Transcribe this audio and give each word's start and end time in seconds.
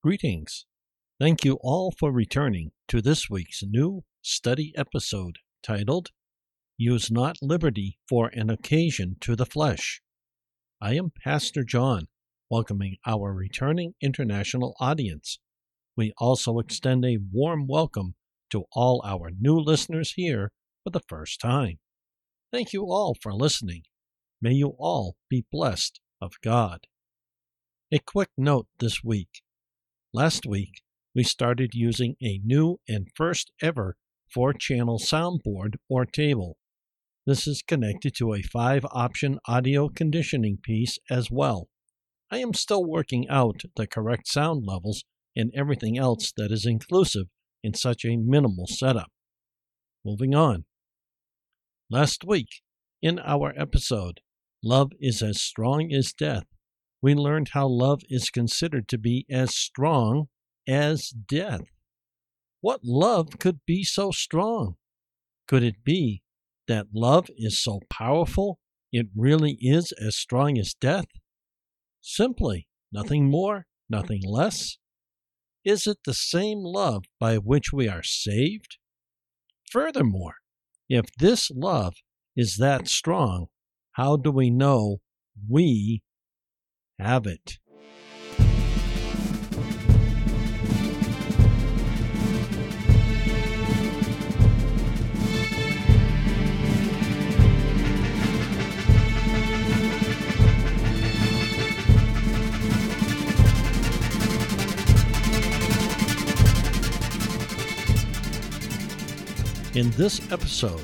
Greetings. 0.00 0.64
Thank 1.18 1.44
you 1.44 1.58
all 1.60 1.90
for 1.90 2.12
returning 2.12 2.70
to 2.86 3.02
this 3.02 3.28
week's 3.28 3.64
new 3.64 4.04
study 4.22 4.72
episode 4.76 5.38
titled 5.60 6.10
Use 6.76 7.10
Not 7.10 7.34
Liberty 7.42 7.98
for 8.08 8.30
an 8.32 8.48
Occasion 8.48 9.16
to 9.22 9.34
the 9.34 9.44
Flesh. 9.44 10.00
I 10.80 10.94
am 10.94 11.10
Pastor 11.24 11.64
John, 11.64 12.06
welcoming 12.48 12.98
our 13.08 13.34
returning 13.34 13.94
international 14.00 14.76
audience. 14.78 15.40
We 15.96 16.12
also 16.16 16.60
extend 16.60 17.04
a 17.04 17.18
warm 17.32 17.66
welcome 17.66 18.14
to 18.50 18.66
all 18.70 19.02
our 19.04 19.32
new 19.36 19.58
listeners 19.58 20.12
here 20.12 20.52
for 20.84 20.90
the 20.90 21.02
first 21.08 21.40
time. 21.40 21.80
Thank 22.52 22.72
you 22.72 22.84
all 22.84 23.16
for 23.20 23.34
listening. 23.34 23.82
May 24.40 24.52
you 24.52 24.76
all 24.78 25.16
be 25.28 25.44
blessed 25.50 25.98
of 26.20 26.34
God. 26.40 26.86
A 27.90 27.98
quick 27.98 28.30
note 28.36 28.68
this 28.78 29.02
week. 29.02 29.42
Last 30.18 30.46
week, 30.46 30.82
we 31.14 31.22
started 31.22 31.74
using 31.74 32.16
a 32.20 32.40
new 32.44 32.80
and 32.88 33.06
first 33.14 33.52
ever 33.62 33.96
four 34.28 34.52
channel 34.52 34.98
soundboard 34.98 35.76
or 35.88 36.04
table. 36.04 36.56
This 37.24 37.46
is 37.46 37.62
connected 37.62 38.16
to 38.16 38.34
a 38.34 38.42
five 38.42 38.84
option 38.90 39.38
audio 39.46 39.88
conditioning 39.88 40.58
piece 40.60 40.98
as 41.08 41.30
well. 41.30 41.68
I 42.32 42.38
am 42.38 42.52
still 42.52 42.84
working 42.84 43.28
out 43.28 43.62
the 43.76 43.86
correct 43.86 44.26
sound 44.26 44.64
levels 44.66 45.04
and 45.36 45.52
everything 45.54 45.96
else 45.96 46.32
that 46.36 46.50
is 46.50 46.66
inclusive 46.66 47.26
in 47.62 47.74
such 47.74 48.04
a 48.04 48.16
minimal 48.16 48.66
setup. 48.66 49.12
Moving 50.04 50.34
on. 50.34 50.64
Last 51.88 52.24
week, 52.24 52.48
in 53.00 53.20
our 53.20 53.54
episode, 53.56 54.18
Love 54.64 54.90
is 54.98 55.22
as 55.22 55.40
strong 55.40 55.92
as 55.92 56.12
death, 56.12 56.46
we 57.00 57.14
learned 57.14 57.50
how 57.52 57.66
love 57.66 58.02
is 58.08 58.30
considered 58.30 58.88
to 58.88 58.98
be 58.98 59.24
as 59.30 59.54
strong 59.54 60.28
as 60.66 61.08
death. 61.08 61.62
What 62.60 62.80
love 62.84 63.38
could 63.38 63.60
be 63.66 63.84
so 63.84 64.10
strong? 64.10 64.74
Could 65.46 65.62
it 65.62 65.84
be 65.84 66.22
that 66.66 66.88
love 66.92 67.28
is 67.36 67.62
so 67.62 67.80
powerful 67.88 68.58
it 68.92 69.06
really 69.16 69.56
is 69.60 69.92
as 69.92 70.16
strong 70.16 70.58
as 70.58 70.74
death? 70.74 71.06
Simply, 72.00 72.68
nothing 72.92 73.30
more, 73.30 73.66
nothing 73.88 74.22
less. 74.24 74.78
Is 75.64 75.86
it 75.86 75.98
the 76.04 76.14
same 76.14 76.58
love 76.58 77.04
by 77.20 77.36
which 77.36 77.72
we 77.72 77.88
are 77.88 78.02
saved? 78.02 78.78
Furthermore, 79.70 80.36
if 80.88 81.04
this 81.18 81.50
love 81.50 81.94
is 82.36 82.56
that 82.56 82.88
strong, 82.88 83.46
how 83.92 84.16
do 84.16 84.30
we 84.30 84.50
know 84.50 84.98
we 85.48 86.02
have 86.98 87.26
it. 87.26 87.58
In 109.74 109.90
this 109.92 110.20
episode, 110.32 110.82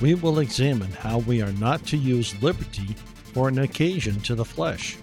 we 0.00 0.14
will 0.14 0.40
examine 0.40 0.90
how 0.90 1.18
we 1.18 1.40
are 1.40 1.52
not 1.52 1.86
to 1.86 1.96
use 1.96 2.42
liberty 2.42 2.96
for 3.32 3.46
an 3.46 3.60
occasion 3.60 4.20
to 4.22 4.34
the 4.34 4.44
flesh. 4.44 4.96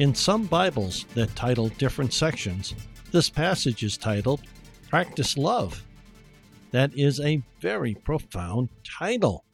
In 0.00 0.14
some 0.14 0.46
Bibles 0.46 1.04
that 1.12 1.36
title 1.36 1.68
different 1.68 2.14
sections, 2.14 2.74
this 3.12 3.28
passage 3.28 3.82
is 3.82 3.98
titled 3.98 4.40
Practice 4.88 5.36
Love. 5.36 5.84
That 6.70 6.96
is 6.96 7.20
a 7.20 7.42
very 7.60 7.94
profound 7.96 8.70
title. 8.98 9.44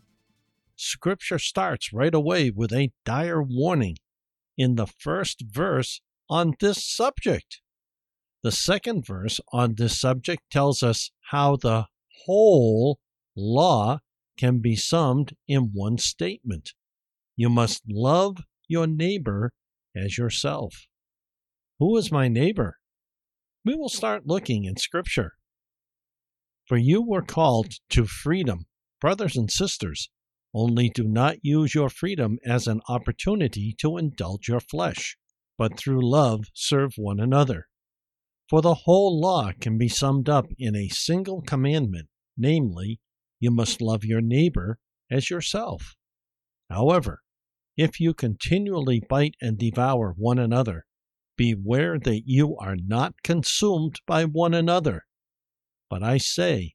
Scripture 0.77 1.41
starts 1.41 1.93
right 1.93 2.15
away 2.15 2.51
with 2.51 2.73
a 2.73 2.93
dire 3.05 3.43
warning 3.43 3.97
in 4.57 4.77
the 4.77 4.87
first 4.87 5.43
verse 5.51 6.01
on 6.31 6.55
this 6.61 6.87
subject. 6.87 7.61
The 8.45 8.53
second 8.53 9.05
verse 9.05 9.41
on 9.53 9.75
this 9.75 10.01
subject 10.01 10.45
tells 10.53 10.81
us 10.81 11.11
how 11.31 11.57
the 11.57 11.87
whole 12.25 13.01
law 13.35 13.99
can 14.39 14.61
be 14.61 14.77
summed 14.77 15.35
in 15.49 15.73
one 15.75 15.99
statement. 15.99 16.73
You 17.35 17.49
must 17.49 17.83
love 17.89 18.37
your 18.69 18.87
neighbor 18.87 19.51
as 19.97 20.19
yourself. 20.19 20.87
Who 21.79 21.97
is 21.97 22.13
my 22.13 22.29
neighbor? 22.29 22.79
We 23.65 23.75
will 23.75 23.89
start 23.89 24.27
looking 24.27 24.65
in 24.65 24.77
Scripture. 24.77 25.33
For 26.67 26.77
you 26.77 27.03
were 27.03 27.23
called 27.23 27.75
to 27.91 28.07
freedom, 28.07 28.67
brothers 29.01 29.37
and 29.37 29.51
sisters, 29.51 30.11
only 30.55 30.89
do 30.89 31.05
not 31.05 31.45
use 31.45 31.75
your 31.75 31.91
freedom 31.91 32.39
as 32.45 32.67
an 32.67 32.81
opportunity 32.89 33.75
to 33.79 33.99
indulge 33.99 34.49
your 34.49 34.61
flesh, 34.61 35.17
but 35.59 35.77
through 35.77 36.09
love 36.09 36.47
serve 36.55 36.95
one 36.97 37.21
another. 37.21 37.69
For 38.49 38.63
the 38.63 38.75
whole 38.75 39.21
law 39.21 39.53
can 39.61 39.77
be 39.77 39.89
summed 39.89 40.29
up 40.29 40.47
in 40.59 40.77
a 40.77 40.89
single 40.89 41.43
commandment, 41.43 42.09
namely, 42.37 43.01
you 43.39 43.51
must 43.51 43.83
love 43.83 44.05
your 44.05 44.21
neighbor 44.21 44.79
as 45.11 45.29
yourself. 45.29 45.95
However, 46.71 47.23
if 47.77 48.01
you 48.01 48.15
continually 48.15 49.03
bite 49.09 49.35
and 49.41 49.59
devour 49.59 50.15
one 50.17 50.39
another, 50.39 50.87
beware 51.37 51.99
that 51.99 52.23
you 52.25 52.57
are 52.57 52.77
not 52.77 53.23
consumed 53.23 54.01
by 54.07 54.25
one 54.25 54.55
another. 54.55 55.05
But 55.91 56.03
I 56.03 56.19
say, 56.19 56.75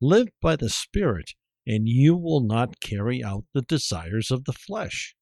live 0.00 0.28
by 0.40 0.56
the 0.56 0.70
Spirit, 0.70 1.32
and 1.66 1.88
you 1.88 2.16
will 2.16 2.40
not 2.40 2.80
carry 2.80 3.24
out 3.24 3.44
the 3.52 3.62
desires 3.62 4.30
of 4.30 4.44
the 4.44 4.52
flesh. 4.52 5.16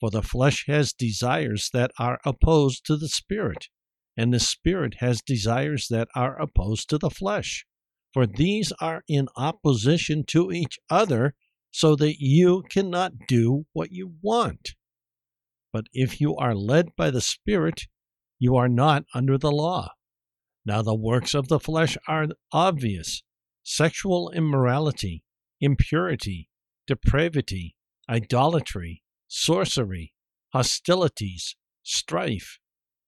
For 0.00 0.10
the 0.10 0.22
flesh 0.22 0.64
has 0.66 0.92
desires 0.92 1.70
that 1.72 1.90
are 1.98 2.18
opposed 2.24 2.86
to 2.86 2.96
the 2.96 3.08
Spirit, 3.08 3.68
and 4.16 4.32
the 4.32 4.40
Spirit 4.40 4.96
has 5.00 5.20
desires 5.20 5.88
that 5.88 6.08
are 6.14 6.40
opposed 6.40 6.88
to 6.90 6.98
the 6.98 7.10
flesh. 7.10 7.66
For 8.12 8.26
these 8.26 8.72
are 8.80 9.02
in 9.08 9.28
opposition 9.36 10.24
to 10.28 10.52
each 10.52 10.78
other 10.88 11.34
so 11.74 11.96
that 11.96 12.20
you 12.20 12.62
cannot 12.70 13.26
do 13.26 13.66
what 13.72 13.90
you 13.90 14.14
want. 14.22 14.76
But 15.72 15.86
if 15.92 16.20
you 16.20 16.36
are 16.36 16.54
led 16.54 16.94
by 16.94 17.10
the 17.10 17.20
Spirit, 17.20 17.88
you 18.38 18.54
are 18.54 18.68
not 18.68 19.02
under 19.12 19.36
the 19.36 19.50
law. 19.50 19.90
Now, 20.64 20.82
the 20.82 20.94
works 20.94 21.34
of 21.34 21.48
the 21.48 21.58
flesh 21.58 21.98
are 22.06 22.28
obvious 22.52 23.24
sexual 23.64 24.30
immorality, 24.30 25.24
impurity, 25.60 26.48
depravity, 26.86 27.74
idolatry, 28.08 29.02
sorcery, 29.26 30.12
hostilities, 30.52 31.56
strife, 31.82 32.60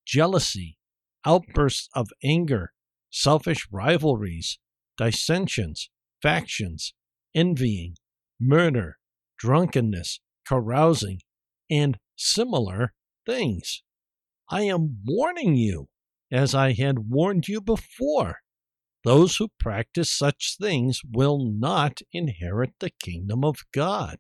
jealousy, 0.05 0.77
outbursts 1.25 1.89
of 1.95 2.09
anger, 2.25 2.73
selfish 3.11 3.69
rivalries, 3.71 4.59
dissensions, 4.99 5.89
factions, 6.21 6.95
envying 7.33 7.95
murder, 8.41 8.99
drunkenness, 9.39 10.21
carousing, 10.47 11.21
and 11.71 11.99
similar 12.17 12.95
things. 13.25 13.83
I 14.49 14.63
am 14.63 15.01
warning 15.05 15.57
you, 15.57 15.89
as 16.31 16.55
I 16.55 16.73
had 16.73 17.11
warned 17.11 17.49
you 17.49 17.61
before. 17.61 18.41
Those 19.05 19.37
who 19.37 19.49
practice 19.61 20.11
such 20.11 20.57
things 20.61 21.01
will 21.13 21.39
not 21.45 22.01
inherit 22.13 22.75
the 22.81 22.91
kingdom 22.91 23.45
of 23.45 23.65
God. 23.73 24.19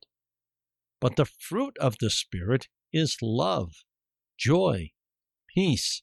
But 1.01 1.17
the 1.17 1.25
fruit 1.25 1.77
of 1.79 1.99
the 1.99 2.11
Spirit 2.11 2.69
is 2.93 3.17
love, 3.21 3.73
joy, 4.39 4.91
peace, 5.55 6.03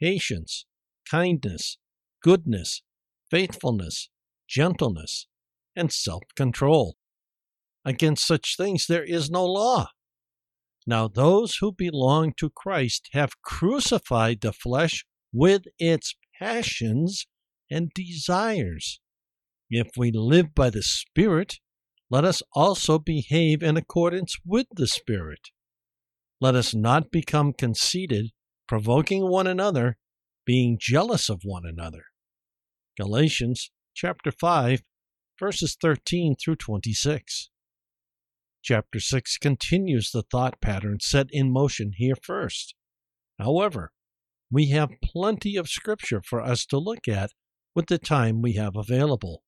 patience, 0.00 0.66
kindness, 1.10 1.78
goodness, 2.22 2.82
faithfulness, 3.30 4.08
gentleness, 4.48 5.26
and 5.74 5.92
self 5.92 6.22
control. 6.36 6.96
Against 7.84 8.26
such 8.26 8.56
things 8.56 8.86
there 8.86 9.04
is 9.04 9.30
no 9.30 9.44
law. 9.44 9.88
Now, 10.86 11.08
those 11.08 11.56
who 11.56 11.72
belong 11.72 12.32
to 12.38 12.50
Christ 12.50 13.08
have 13.12 13.40
crucified 13.42 14.40
the 14.40 14.52
flesh 14.52 15.04
with 15.32 15.62
its 15.78 16.14
passions 16.38 17.26
and 17.70 17.90
desires. 17.94 19.00
If 19.70 19.88
we 19.96 20.10
live 20.12 20.54
by 20.54 20.70
the 20.70 20.82
Spirit, 20.82 21.58
let 22.10 22.24
us 22.24 22.42
also 22.54 22.98
behave 22.98 23.62
in 23.62 23.76
accordance 23.76 24.36
with 24.44 24.66
the 24.74 24.86
Spirit. 24.86 25.48
Let 26.40 26.54
us 26.54 26.74
not 26.74 27.10
become 27.10 27.52
conceited, 27.52 28.32
provoking 28.66 29.28
one 29.28 29.46
another, 29.46 29.96
being 30.44 30.76
jealous 30.80 31.28
of 31.28 31.42
one 31.44 31.64
another. 31.64 32.04
Galatians 32.98 33.70
chapter 33.94 34.32
5, 34.32 34.82
verses 35.38 35.76
13 35.80 36.34
through 36.34 36.56
26. 36.56 37.51
Chapter 38.62 39.00
6 39.00 39.38
continues 39.38 40.12
the 40.12 40.22
thought 40.22 40.60
pattern 40.60 40.98
set 41.00 41.26
in 41.32 41.50
motion 41.52 41.92
here 41.96 42.14
first. 42.14 42.74
However, 43.38 43.92
We 44.52 44.68
have 44.68 45.00
plenty 45.02 45.56
of 45.56 45.70
scripture 45.70 46.20
for 46.20 46.42
us 46.42 46.66
to 46.66 46.78
look 46.78 47.08
at 47.08 47.32
with 47.74 47.86
the 47.86 47.98
time 47.98 48.42
we 48.42 48.52
have 48.52 48.76
available. 48.76 49.42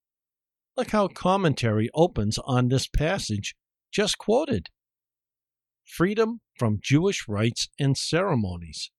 Look 0.79 0.93
how 0.93 1.09
commentary 1.09 1.91
opens 1.95 2.39
on 2.39 2.69
this 2.69 2.89
passage 2.89 3.55
just 3.93 4.17
quoted 4.17 4.71
freedom 5.85 6.41
from 6.59 6.79
Jewish 6.83 7.29
rites 7.29 7.69
and 7.79 7.99
ceremonies. 7.99 8.91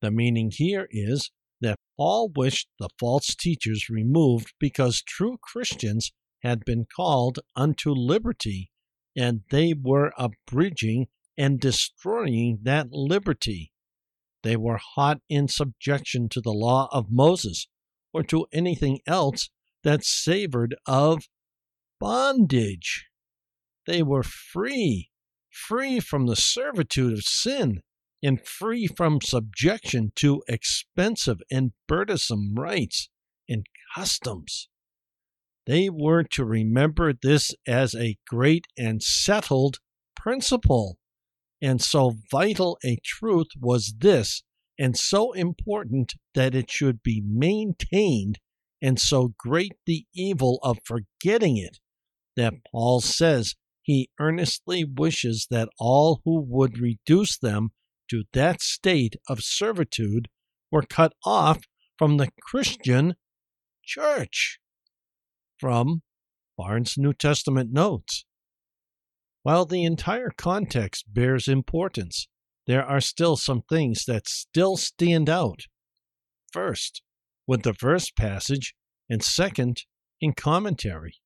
The 0.00 0.10
meaning 0.10 0.50
here 0.52 0.88
is 0.90 1.30
that 1.60 1.78
Paul 1.96 2.32
wished 2.34 2.68
the 2.80 2.88
false 2.98 3.36
teachers 3.36 3.88
removed 3.88 4.52
because 4.58 5.02
true 5.02 5.38
Christians 5.40 6.12
had 6.42 6.64
been 6.64 6.84
called 6.94 7.38
unto 7.54 7.92
liberty, 7.92 8.70
and 9.16 9.42
they 9.50 9.74
were 9.74 10.12
abridging 10.18 11.08
and 11.36 11.60
destroying 11.60 12.58
that 12.62 12.92
liberty. 12.92 13.72
They 14.42 14.56
were 14.56 14.78
hot 14.94 15.20
in 15.28 15.48
subjection 15.48 16.28
to 16.30 16.40
the 16.40 16.52
law 16.52 16.88
of 16.92 17.10
Moses 17.10 17.66
or 18.12 18.22
to 18.24 18.46
anything 18.52 19.00
else 19.06 19.50
that 19.82 20.04
savored 20.04 20.74
of 20.86 21.28
bondage. 22.00 23.06
They 23.86 24.02
were 24.02 24.22
free, 24.22 25.10
free 25.50 26.00
from 26.00 26.26
the 26.26 26.36
servitude 26.36 27.12
of 27.12 27.24
sin, 27.24 27.80
and 28.22 28.46
free 28.46 28.86
from 28.86 29.20
subjection 29.20 30.12
to 30.16 30.42
expensive 30.48 31.40
and 31.50 31.72
burdensome 31.86 32.54
rites 32.54 33.10
and 33.48 33.66
customs. 33.94 34.68
They 35.66 35.88
were 35.88 36.24
to 36.24 36.44
remember 36.44 37.12
this 37.12 37.54
as 37.66 37.94
a 37.94 38.18
great 38.26 38.66
and 38.76 39.02
settled 39.02 39.78
principle. 40.14 40.98
And 41.62 41.80
so 41.80 42.16
vital 42.30 42.78
a 42.84 42.98
truth 43.02 43.48
was 43.58 43.94
this, 43.98 44.42
and 44.78 44.96
so 44.96 45.32
important 45.32 46.14
that 46.34 46.54
it 46.54 46.70
should 46.70 47.02
be 47.02 47.22
maintained, 47.24 48.38
and 48.82 49.00
so 49.00 49.32
great 49.38 49.72
the 49.86 50.06
evil 50.14 50.58
of 50.62 50.78
forgetting 50.84 51.56
it, 51.56 51.78
that 52.36 52.54
Paul 52.70 53.00
says 53.00 53.54
he 53.80 54.10
earnestly 54.18 54.84
wishes 54.84 55.46
that 55.50 55.68
all 55.78 56.20
who 56.24 56.40
would 56.40 56.78
reduce 56.78 57.38
them 57.38 57.70
to 58.10 58.24
that 58.32 58.60
state 58.60 59.16
of 59.28 59.42
servitude 59.42 60.28
were 60.70 60.82
cut 60.82 61.14
off 61.24 61.62
from 61.96 62.16
the 62.16 62.30
Christian 62.42 63.14
church. 63.82 64.58
From 65.58 66.02
Barnes' 66.56 66.98
New 66.98 67.12
Testament 67.12 67.72
Notes. 67.72 68.24
While 69.42 69.66
the 69.66 69.84
entire 69.84 70.30
context 70.30 71.12
bears 71.12 71.48
importance, 71.48 72.28
there 72.66 72.84
are 72.84 73.00
still 73.00 73.36
some 73.36 73.62
things 73.62 74.04
that 74.06 74.26
still 74.28 74.76
stand 74.76 75.28
out. 75.28 75.62
First, 76.52 77.02
with 77.46 77.62
the 77.62 77.72
verse 77.72 78.10
passage, 78.10 78.74
and 79.08 79.22
second, 79.22 79.82
in 80.20 80.32
commentary. 80.32 81.16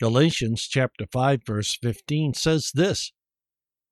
Galatians 0.00 0.66
chapter 0.68 1.04
5 1.12 1.40
verse 1.46 1.76
15 1.82 2.34
says 2.34 2.70
this: 2.72 3.12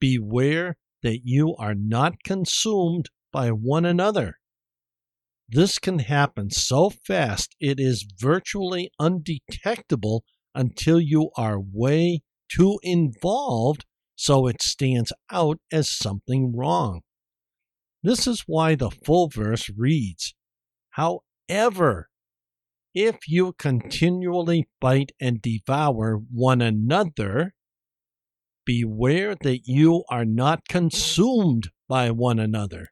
Beware 0.00 0.76
that 1.02 1.20
you 1.24 1.54
are 1.56 1.74
not 1.74 2.22
consumed 2.24 3.10
by 3.32 3.50
one 3.50 3.84
another. 3.84 4.38
This 5.48 5.78
can 5.78 6.00
happen 6.00 6.50
so 6.50 6.90
fast 6.90 7.54
it 7.60 7.78
is 7.78 8.06
virtually 8.18 8.90
undetectable 8.98 10.24
until 10.54 11.00
you 11.00 11.30
are 11.36 11.60
way 11.60 12.22
too 12.48 12.78
involved 12.82 13.84
so 14.16 14.46
it 14.48 14.62
stands 14.62 15.12
out 15.30 15.58
as 15.70 15.88
something 15.88 16.56
wrong. 16.56 17.02
This 18.02 18.26
is 18.26 18.44
why 18.46 18.74
the 18.74 18.90
full 18.90 19.28
verse 19.28 19.70
reads 19.76 20.34
However, 20.90 22.08
if 22.94 23.28
you 23.28 23.52
continually 23.52 24.68
bite 24.80 25.12
and 25.20 25.42
devour 25.42 26.16
one 26.32 26.62
another, 26.62 27.54
beware 28.64 29.36
that 29.42 29.66
you 29.66 30.02
are 30.08 30.24
not 30.24 30.66
consumed 30.66 31.70
by 31.88 32.10
one 32.10 32.38
another. 32.38 32.88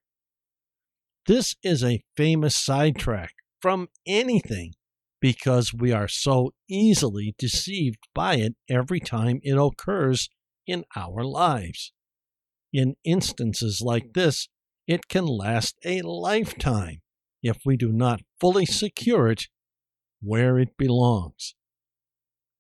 This 1.27 1.55
is 1.63 1.83
a 1.83 2.03
famous 2.17 2.55
sidetrack 2.55 3.33
from 3.61 3.89
anything 4.07 4.75
because 5.21 5.73
we 5.73 5.91
are 5.91 6.09
so 6.09 6.53
easily 6.69 7.35
deceived 7.39 8.01
by 8.15 8.35
it 8.37 8.57
every 8.69 9.01
time 9.01 9.41
it 9.43 9.57
occurs 9.57 10.29
in 10.67 10.85
our 10.95 11.25
lives. 11.25 11.95
In 12.75 12.97
instances 13.05 13.81
like 13.83 14.13
this, 14.13 14.49
it 14.87 15.09
can 15.09 15.25
last 15.25 15.77
a 15.83 16.03
lifetime 16.03 17.01
if 17.43 17.59
we 17.65 17.79
do 17.79 17.91
not 17.91 18.21
fully 18.39 18.67
secure 18.67 19.31
it 19.31 19.45
where 20.21 20.59
it 20.59 20.77
belongs. 20.77 21.55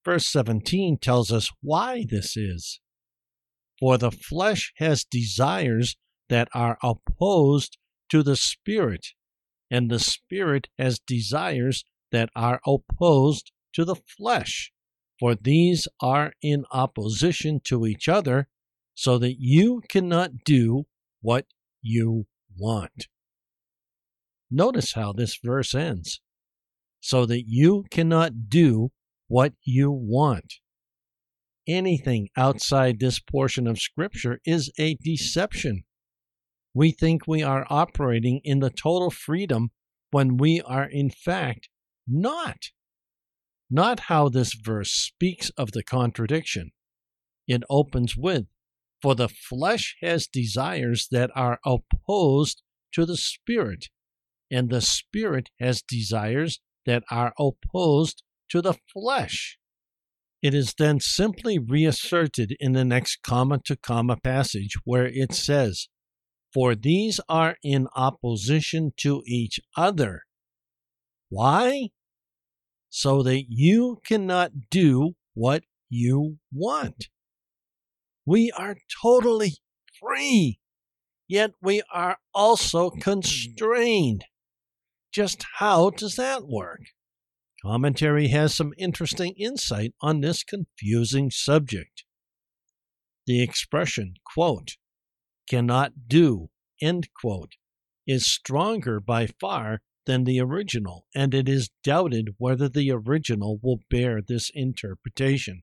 Verse 0.06 0.26
17 0.28 0.98
tells 0.98 1.30
us 1.30 1.50
why 1.60 2.06
this 2.08 2.34
is. 2.34 2.80
For 3.78 3.98
the 3.98 4.10
flesh 4.10 4.72
has 4.76 5.04
desires 5.04 5.96
that 6.30 6.48
are 6.54 6.78
opposed 6.82 7.76
to 8.10 8.22
the 8.22 8.36
spirit, 8.36 9.08
and 9.70 9.90
the 9.90 9.98
spirit 9.98 10.68
has 10.78 10.98
desires 10.98 11.84
that 12.12 12.30
are 12.36 12.60
opposed 12.66 13.50
to 13.72 13.84
the 13.84 13.96
flesh 13.96 14.72
for 15.18 15.34
these 15.34 15.86
are 16.00 16.32
in 16.42 16.64
opposition 16.72 17.60
to 17.64 17.86
each 17.86 18.08
other, 18.08 18.48
so 18.94 19.18
that 19.18 19.36
you 19.38 19.80
cannot 19.88 20.44
do 20.44 20.84
what 21.20 21.46
you 21.82 22.26
want. 22.56 23.06
Notice 24.50 24.92
how 24.92 25.12
this 25.12 25.38
verse 25.42 25.74
ends 25.74 26.20
so 27.00 27.26
that 27.26 27.44
you 27.46 27.84
cannot 27.90 28.48
do 28.48 28.90
what 29.28 29.52
you 29.62 29.90
want. 29.90 30.54
Anything 31.66 32.28
outside 32.36 32.98
this 32.98 33.18
portion 33.18 33.66
of 33.66 33.78
Scripture 33.78 34.40
is 34.46 34.72
a 34.78 34.94
deception. 35.02 35.84
We 36.74 36.90
think 36.90 37.26
we 37.26 37.42
are 37.42 37.66
operating 37.70 38.40
in 38.42 38.58
the 38.58 38.70
total 38.70 39.10
freedom 39.10 39.70
when 40.10 40.36
we 40.36 40.60
are 40.60 40.84
in 40.84 41.10
fact 41.10 41.68
not 42.06 42.70
not 43.70 44.00
how 44.00 44.28
this 44.28 44.54
verse 44.54 44.90
speaks 44.90 45.50
of 45.56 45.72
the 45.72 45.82
contradiction. 45.82 46.70
It 47.48 47.62
opens 47.68 48.16
with, 48.16 48.44
For 49.02 49.14
the 49.14 49.28
flesh 49.28 49.96
has 50.00 50.26
desires 50.26 51.08
that 51.10 51.30
are 51.34 51.58
opposed 51.64 52.62
to 52.92 53.04
the 53.04 53.16
spirit, 53.16 53.88
and 54.50 54.70
the 54.70 54.80
spirit 54.80 55.50
has 55.58 55.82
desires 55.82 56.60
that 56.86 57.02
are 57.10 57.32
opposed 57.38 58.22
to 58.50 58.62
the 58.62 58.74
flesh. 58.92 59.58
It 60.42 60.54
is 60.54 60.74
then 60.78 61.00
simply 61.00 61.58
reasserted 61.58 62.54
in 62.60 62.72
the 62.72 62.84
next 62.84 63.22
comma 63.22 63.60
to 63.64 63.76
comma 63.76 64.18
passage 64.18 64.76
where 64.84 65.06
it 65.06 65.32
says, 65.32 65.88
For 66.54 66.76
these 66.76 67.20
are 67.28 67.56
in 67.62 67.88
opposition 67.96 68.92
to 68.98 69.22
each 69.26 69.60
other. 69.76 70.22
Why? 71.28 71.90
so 72.96 73.24
that 73.24 73.46
you 73.48 74.00
cannot 74.06 74.52
do 74.70 75.16
what 75.34 75.64
you 75.90 76.38
want. 76.52 77.08
We 78.24 78.52
are 78.52 78.76
totally 79.02 79.54
free, 80.00 80.60
yet 81.26 81.54
we 81.60 81.82
are 81.92 82.18
also 82.32 82.90
constrained. 82.90 84.26
Just 85.10 85.44
how 85.56 85.90
does 85.90 86.14
that 86.14 86.46
work? 86.46 86.82
Commentary 87.62 88.28
has 88.28 88.54
some 88.54 88.72
interesting 88.78 89.34
insight 89.36 89.92
on 90.00 90.20
this 90.20 90.44
confusing 90.44 91.32
subject. 91.32 92.04
The 93.26 93.42
expression, 93.42 94.14
quote, 94.24 94.76
cannot 95.48 96.08
do, 96.08 96.50
end 96.80 97.08
quote, 97.14 97.52
is 98.06 98.26
stronger 98.26 99.00
by 99.00 99.26
far 99.26 99.80
than 100.06 100.24
the 100.24 100.40
original, 100.40 101.06
and 101.14 101.34
it 101.34 101.48
is 101.48 101.70
doubted 101.82 102.34
whether 102.38 102.68
the 102.68 102.90
original 102.90 103.58
will 103.62 103.80
bear 103.90 104.20
this 104.20 104.50
interpretation. 104.54 105.62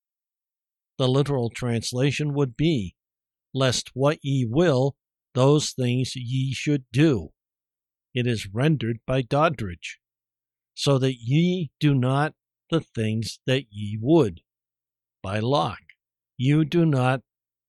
The 0.98 1.08
literal 1.08 1.50
translation 1.50 2.34
would 2.34 2.56
be, 2.56 2.96
Lest 3.54 3.92
what 3.94 4.20
ye 4.24 4.46
will, 4.46 4.96
those 5.34 5.72
things 5.72 6.16
ye 6.16 6.54
should 6.54 6.86
do. 6.92 7.34
It 8.14 8.26
is 8.28 8.48
rendered 8.48 9.00
by 9.06 9.22
Doddridge, 9.22 10.00
so 10.74 10.98
that 10.98 11.16
ye 11.20 11.72
do 11.80 11.94
not 11.94 12.34
the 12.70 12.82
things 12.82 13.40
that 13.46 13.66
ye 13.70 13.98
would. 14.02 14.42
By 15.22 15.40
Locke, 15.40 15.94
you 16.38 16.66
do 16.66 16.86
not 16.86 17.22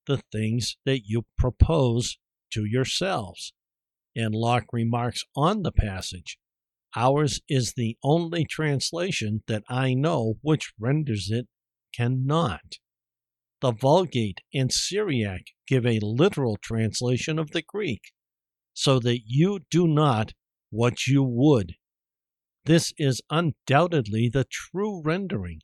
the 0.06 0.23
things 0.30 0.76
that 0.85 1.02
you 1.04 1.26
propose 1.38 2.18
to 2.52 2.64
yourselves. 2.64 3.52
And 4.14 4.35
Locke 4.35 4.73
remarks 4.73 5.23
on 5.37 5.62
the 5.62 5.73
passage 5.73 6.38
Ours 6.94 7.40
is 7.49 7.73
the 7.75 7.97
only 8.02 8.44
translation 8.44 9.42
that 9.47 9.62
I 9.68 9.94
know 9.94 10.35
which 10.42 10.73
renders 10.78 11.30
it 11.30 11.49
cannot. 11.94 12.78
The 13.61 13.73
Vulgate 13.73 14.40
and 14.52 14.71
Syriac 14.71 15.47
give 15.66 15.87
a 15.87 16.00
literal 16.00 16.59
translation 16.59 17.38
of 17.38 17.52
the 17.52 17.62
Greek, 17.62 18.12
so 18.75 18.99
that 18.99 19.21
you 19.26 19.61
do 19.71 19.87
not 19.87 20.32
what 20.71 21.06
you 21.06 21.23
would. 21.23 21.76
This 22.64 22.92
is 22.99 23.23
undoubtedly 23.30 24.28
the 24.28 24.44
true 24.44 25.00
rendering, 25.02 25.61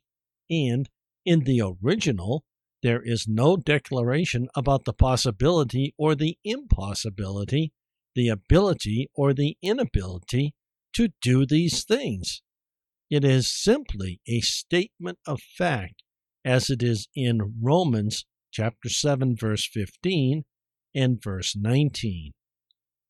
and 0.49 0.89
in 1.25 1.41
the 1.41 1.61
original, 1.61 2.43
there 2.81 3.01
is 3.01 3.27
no 3.27 3.57
declaration 3.57 4.47
about 4.55 4.85
the 4.85 4.93
possibility 4.93 5.93
or 5.97 6.15
the 6.15 6.37
impossibility, 6.43 7.73
the 8.15 8.29
ability 8.29 9.09
or 9.13 9.33
the 9.33 9.57
inability 9.61 10.53
to 10.93 11.09
do 11.21 11.45
these 11.45 11.83
things. 11.83 12.41
It 13.09 13.23
is 13.23 13.51
simply 13.51 14.21
a 14.27 14.39
statement 14.41 15.19
of 15.25 15.41
fact, 15.41 16.03
as 16.45 16.69
it 16.69 16.81
is 16.81 17.07
in 17.15 17.55
Romans 17.61 18.25
chapter 18.51 18.89
7, 18.89 19.35
verse 19.35 19.67
15 19.67 20.43
and 20.95 21.21
verse 21.21 21.55
19. 21.55 22.31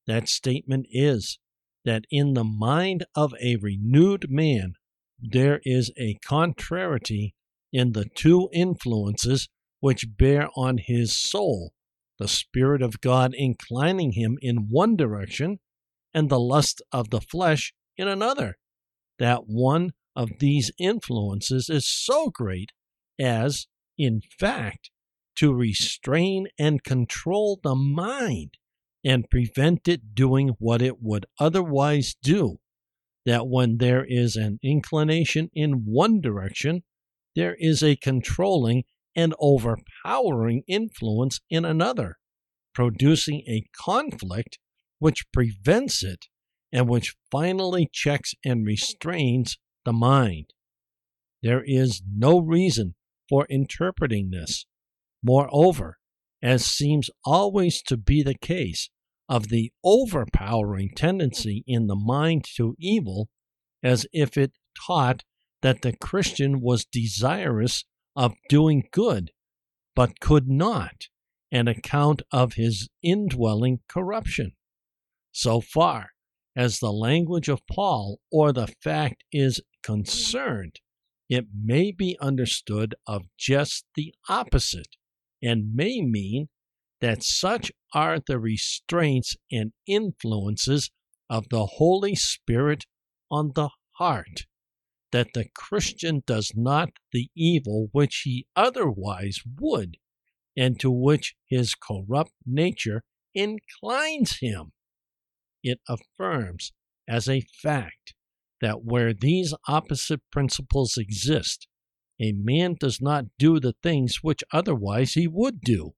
That 0.08 0.28
statement 0.28 0.88
is 0.90 1.38
that 1.86 2.06
in 2.10 2.34
the 2.34 2.44
mind 2.44 3.06
of 3.16 3.34
a 3.42 3.58
renewed 3.58 4.30
man, 4.30 4.74
there 5.20 5.62
is 5.64 5.92
a 5.98 6.18
contrariety 6.26 7.36
in 7.72 7.92
the 7.92 8.06
two 8.16 8.50
influences 8.52 9.48
which 9.80 10.18
bear 10.18 10.50
on 10.56 10.78
his 10.78 11.18
soul 11.18 11.74
the 12.20 12.28
Spirit 12.28 12.82
of 12.82 13.02
God 13.02 13.34
inclining 13.34 14.12
him 14.12 14.38
in 14.42 14.68
one 14.70 14.96
direction, 14.98 15.60
and 16.14 16.30
the 16.30 16.40
lust 16.40 16.82
of 16.92 17.10
the 17.10 17.22
flesh 17.22 17.74
in 17.98 18.08
another 18.08 18.58
that 19.20 19.48
one 19.48 19.92
of 20.16 20.40
these 20.40 20.72
influences 20.80 21.70
is 21.70 21.88
so 21.88 22.30
great 22.30 22.72
as, 23.20 23.68
in 23.98 24.22
fact, 24.40 24.90
to 25.36 25.54
restrain 25.54 26.48
and 26.58 26.84
control 26.84 27.60
the 27.62 27.76
mind 27.76 28.58
and 29.06 29.30
prevent 29.30 29.88
it 29.88 30.14
doing 30.16 30.50
what 30.60 30.82
it 30.82 31.02
would 31.02 31.26
otherwise 31.40 32.16
do. 32.22 32.60
That 33.26 33.48
when 33.48 33.78
there 33.78 34.06
is 34.06 34.36
an 34.36 34.60
inclination 34.64 35.50
in 35.54 35.84
one 35.86 36.20
direction, 36.20 36.84
there 37.36 37.56
is 37.60 37.84
a 37.84 37.96
controlling 37.96 38.84
and 39.16 39.34
overpowering 39.40 40.64
influence 40.68 41.40
in 41.50 41.66
another, 41.66 42.18
producing 42.74 43.44
a 43.48 43.66
conflict 43.76 44.60
which 45.00 45.26
prevents 45.32 46.04
it 46.04 46.26
and 46.72 46.88
which 46.88 47.16
finally 47.32 47.90
checks 47.92 48.34
and 48.46 48.66
restrains 48.66 49.58
the 49.86 49.94
mind. 49.94 50.54
There 51.42 51.64
is 51.66 52.02
no 52.06 52.40
reason 52.40 52.96
for 53.28 53.46
interpreting 53.50 54.30
this. 54.30 54.66
Moreover, 55.24 55.98
as 56.42 56.66
seems 56.66 57.10
always 57.26 57.82
to 57.84 57.98
be 57.98 58.24
the 58.24 58.38
case, 58.38 58.90
of 59.30 59.50
the 59.50 59.72
overpowering 59.84 60.90
tendency 60.96 61.64
in 61.68 61.86
the 61.86 61.96
mind 61.96 62.44
to 62.58 62.76
evil, 62.80 63.30
as 63.84 64.08
if 64.12 64.36
it 64.36 64.52
taught 64.88 65.24
that 65.62 65.84
the 65.84 65.96
Christian 65.96 66.60
was 66.62 66.86
desirous 66.86 67.86
of 68.16 68.34
doing 68.50 68.88
good, 68.92 69.32
but 69.96 70.20
could 70.20 70.48
not, 70.48 71.08
an 71.52 71.68
account 71.68 72.22
of 72.32 72.54
his 72.54 72.90
indwelling 73.02 73.80
corruption. 73.88 74.54
So 75.32 75.62
far, 75.62 76.12
as 76.56 76.80
the 76.80 76.92
language 76.92 77.48
of 77.50 77.66
Paul 77.68 78.20
or 78.32 78.52
the 78.52 78.68
fact 78.82 79.24
is 79.32 79.62
concerned, 79.84 80.80
it 81.30 81.46
may 81.54 81.92
be 81.92 82.18
understood 82.20 82.96
of 83.06 83.24
just 83.38 83.86
the 83.96 84.14
opposite 84.28 84.96
and 85.42 85.74
may 85.74 86.02
mean 86.02 86.50
that 87.02 87.24
such 87.24 87.72
are 87.94 88.20
the 88.20 88.40
restraints 88.40 89.36
and 89.52 89.72
influences 89.86 90.92
of 91.30 91.48
the 91.50 91.66
Holy 91.66 92.16
Spirit 92.16 92.86
on 93.32 93.52
the 93.56 93.70
heart 93.94 94.46
that 95.12 95.34
the 95.34 95.46
Christian 95.56 96.24
does 96.26 96.54
not 96.56 96.90
the 97.12 97.30
evil 97.36 97.90
which 97.92 98.22
he 98.26 98.48
otherwise 98.56 99.40
would, 99.60 99.98
and 100.56 100.80
to 100.80 100.92
which 100.92 101.36
his 101.48 101.76
corrupt 101.76 102.34
nature 102.46 103.04
inclines 103.34 104.40
him 104.40 104.72
it 105.64 105.80
affirms 105.88 106.74
as 107.08 107.28
a 107.28 107.42
fact 107.42 108.14
that 108.62 108.84
where 108.84 109.14
these 109.14 109.54
opposite 109.68 110.22
principles 110.32 110.98
exist, 110.98 111.68
a 112.22 112.34
man 112.34 112.76
does 112.80 113.02
not 113.02 113.26
do 113.38 113.60
the 113.60 113.76
things 113.82 114.20
which 114.22 114.44
otherwise 114.52 115.14
he 115.14 115.28
would 115.28 115.62
do. 115.62 115.94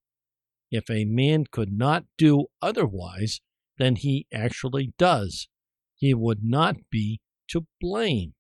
If 0.70 0.90
a 0.90 1.06
man 1.06 1.46
could 1.52 1.74
not 1.74 2.06
do 2.18 2.46
otherwise 2.62 3.42
than 3.78 3.96
he 3.96 4.28
actually 4.34 4.94
does, 4.98 5.48
he 5.96 6.14
would 6.14 6.44
not 6.44 6.76
be 6.90 7.20
to 7.50 7.66
blame. 7.80 8.34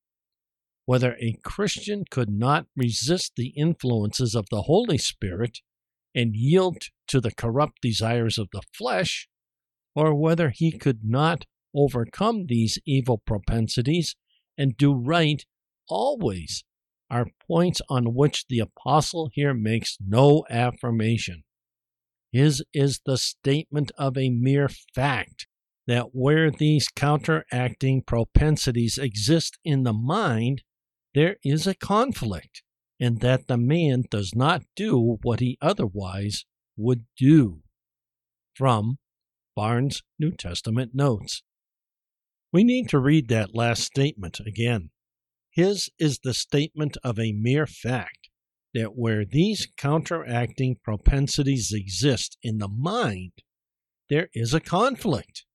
Whether 0.91 1.15
a 1.21 1.37
Christian 1.41 2.03
could 2.11 2.29
not 2.29 2.67
resist 2.75 3.37
the 3.37 3.53
influences 3.55 4.35
of 4.35 4.47
the 4.51 4.63
Holy 4.63 4.97
Spirit 4.97 5.59
and 6.13 6.35
yield 6.35 6.79
to 7.07 7.21
the 7.21 7.31
corrupt 7.31 7.81
desires 7.81 8.37
of 8.37 8.49
the 8.51 8.61
flesh, 8.73 9.29
or 9.95 10.13
whether 10.13 10.49
he 10.49 10.77
could 10.77 11.05
not 11.05 11.45
overcome 11.73 12.47
these 12.47 12.77
evil 12.85 13.19
propensities 13.25 14.17
and 14.57 14.75
do 14.75 14.93
right 14.93 15.45
always 15.87 16.65
are 17.09 17.27
points 17.47 17.81
on 17.87 18.13
which 18.13 18.47
the 18.49 18.59
apostle 18.59 19.29
here 19.31 19.53
makes 19.53 19.97
no 20.05 20.43
affirmation. 20.49 21.45
His 22.33 22.65
is 22.73 22.99
the 23.05 23.17
statement 23.17 23.93
of 23.97 24.17
a 24.17 24.29
mere 24.29 24.67
fact 24.93 25.47
that 25.87 26.07
where 26.13 26.51
these 26.51 26.89
counteracting 26.89 28.01
propensities 28.01 28.97
exist 28.97 29.57
in 29.63 29.83
the 29.83 29.93
mind, 29.93 30.63
there 31.13 31.37
is 31.43 31.67
a 31.67 31.75
conflict, 31.75 32.63
and 32.99 33.19
that 33.19 33.47
the 33.47 33.57
man 33.57 34.03
does 34.09 34.33
not 34.35 34.63
do 34.75 35.17
what 35.23 35.39
he 35.39 35.57
otherwise 35.61 36.45
would 36.77 37.05
do. 37.17 37.61
From 38.55 38.97
Barnes' 39.55 40.03
New 40.19 40.31
Testament 40.31 40.91
Notes. 40.93 41.43
We 42.53 42.63
need 42.63 42.89
to 42.89 42.99
read 42.99 43.27
that 43.29 43.55
last 43.55 43.83
statement 43.83 44.39
again. 44.45 44.91
His 45.51 45.89
is 45.99 46.19
the 46.19 46.33
statement 46.33 46.97
of 47.03 47.19
a 47.19 47.33
mere 47.33 47.67
fact 47.67 48.29
that 48.73 48.95
where 48.95 49.25
these 49.25 49.67
counteracting 49.77 50.77
propensities 50.81 51.73
exist 51.73 52.37
in 52.41 52.57
the 52.57 52.69
mind, 52.69 53.31
there 54.09 54.29
is 54.33 54.53
a 54.53 54.61
conflict, 54.61 55.45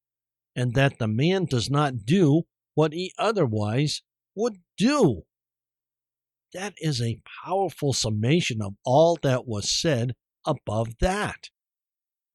and 0.55 0.75
that 0.75 0.99
the 0.99 1.09
man 1.09 1.47
does 1.47 1.71
not 1.71 2.05
do 2.05 2.43
what 2.75 2.93
he 2.93 3.13
otherwise 3.19 4.03
would 4.35 4.57
do. 4.77 5.23
That 6.53 6.75
is 6.79 7.01
a 7.01 7.21
powerful 7.45 7.93
summation 7.93 8.63
of 8.63 8.75
all 8.85 9.19
that 9.23 9.47
was 9.47 9.71
said 9.71 10.15
above 10.47 10.99
that. 11.01 11.51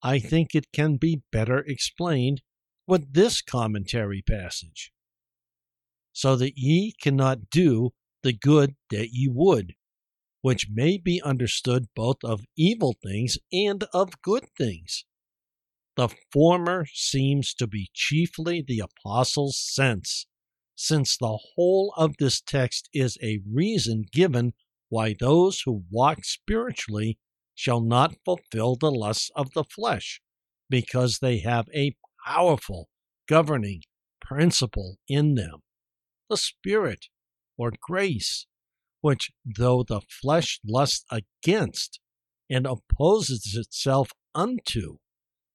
I 0.04 0.20
think 0.20 0.54
it 0.54 0.72
can 0.72 0.98
be 0.98 1.24
better 1.32 1.60
explained 1.60 2.42
with 2.88 3.14
this 3.14 3.42
commentary 3.42 4.22
passage. 4.22 4.92
So 6.14 6.36
that 6.36 6.54
ye 6.58 6.94
cannot 7.02 7.50
do 7.50 7.92
the 8.24 8.34
good 8.34 8.76
that 8.90 9.10
ye 9.12 9.30
would, 9.32 9.76
which 10.42 10.68
may 10.70 10.98
be 10.98 11.22
understood 11.22 11.88
both 11.96 12.18
of 12.24 12.46
evil 12.58 12.96
things 13.02 13.38
and 13.54 13.84
of 13.94 14.22
good 14.22 14.46
things. 14.58 15.06
The 15.96 16.10
former 16.32 16.86
seems 16.94 17.54
to 17.56 17.68
be 17.68 17.90
chiefly 17.94 18.64
the 18.66 18.80
Apostle's 18.80 19.58
sense, 19.58 20.26
since 20.82 21.16
the 21.18 21.38
whole 21.54 21.94
of 21.96 22.18
this 22.18 22.42
text 22.42 22.90
is 22.92 23.16
a 23.22 23.40
reason 23.48 24.04
given 24.12 24.52
why 24.90 25.14
those 25.20 25.62
who 25.64 25.84
walk 25.92 26.26
spiritually 26.26 27.20
shall 27.54 27.82
not 27.82 28.16
fulfill 28.26 28.76
the 28.76 28.90
lusts 28.90 29.30
of 29.36 29.54
the 29.54 29.64
flesh, 29.64 30.22
because 30.72 31.20
they 31.20 31.38
have 31.38 31.68
a 31.76 31.96
powerful 32.26 32.90
governing 33.28 33.82
principle 34.20 34.98
in 35.08 35.36
them, 35.36 35.60
the 36.32 36.38
Spirit 36.38 37.06
or 37.60 37.72
grace, 37.80 38.48
which, 39.02 39.30
though 39.46 39.84
the 39.84 40.02
flesh 40.10 40.60
lusts 40.66 41.06
against 41.12 42.00
and 42.50 42.66
opposes 42.66 43.56
itself 43.56 44.10
unto, 44.34 44.98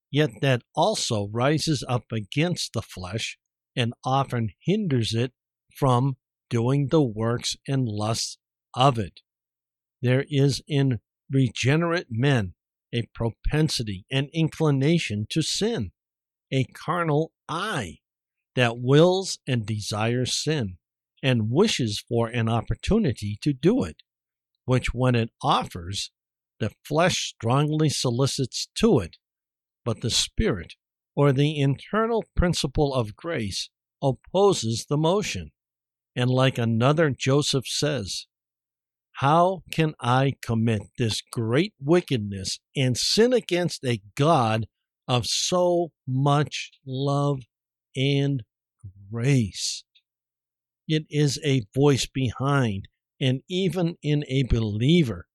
yet 0.09 0.29
that 0.39 0.61
also 0.73 1.27
rises 1.33 1.83
up 1.89 2.05
against 2.13 2.71
the 2.71 2.81
flesh 2.81 3.37
and 3.77 3.93
often 4.03 4.49
hinders 4.59 5.13
it 5.13 5.31
from 5.73 6.17
doing 6.49 6.87
the 6.87 7.01
works 7.01 7.55
and 7.67 7.87
lusts 7.87 8.37
of 8.73 8.97
it. 8.97 9.21
There 10.01 10.25
is 10.29 10.61
in 10.67 10.99
regenerate 11.31 12.07
men 12.09 12.55
a 12.93 13.03
propensity 13.13 14.05
and 14.11 14.29
inclination 14.33 15.27
to 15.29 15.41
sin, 15.41 15.91
a 16.51 16.63
carnal 16.65 17.31
eye 17.47 17.99
that 18.55 18.79
wills 18.79 19.39
and 19.47 19.65
desires 19.65 20.33
sin 20.33 20.77
and 21.21 21.51
wishes 21.51 22.03
for 22.07 22.27
an 22.27 22.49
opportunity 22.49 23.37
to 23.41 23.53
do 23.53 23.83
it, 23.83 23.97
which 24.65 24.93
when 24.93 25.15
it 25.15 25.29
offers, 25.41 26.11
the 26.59 26.71
flesh 26.83 27.33
strongly 27.35 27.89
solicits 27.89 28.67
to 28.75 28.99
it, 28.99 29.17
but 29.85 30.01
the 30.01 30.09
Spirit, 30.09 30.73
or 31.17 31.33
the 31.33 31.59
internal 31.59 32.23
principle 32.35 32.93
of 32.93 33.15
grace, 33.15 33.71
opposes 34.03 34.85
the 34.87 34.97
motion. 34.97 35.51
And 36.15 36.29
like 36.29 36.59
another 36.59 37.09
Joseph 37.09 37.65
says, 37.65 38.27
How 39.13 39.63
can 39.71 39.95
I 39.99 40.35
commit 40.43 40.83
this 40.99 41.23
great 41.31 41.73
wickedness 41.81 42.59
and 42.75 42.95
sin 42.95 43.33
against 43.33 43.83
a 43.83 43.99
God 44.13 44.67
of 45.07 45.25
so 45.25 45.91
much 46.07 46.69
love 46.85 47.39
and 47.95 48.43
grace? 49.11 49.83
It 50.87 51.07
is 51.09 51.39
a 51.43 51.63
voice 51.73 52.05
behind 52.05 52.89
and 53.19 53.41
even 53.49 53.95
in 54.03 54.23
a 54.27 54.43
believer, 54.43 55.25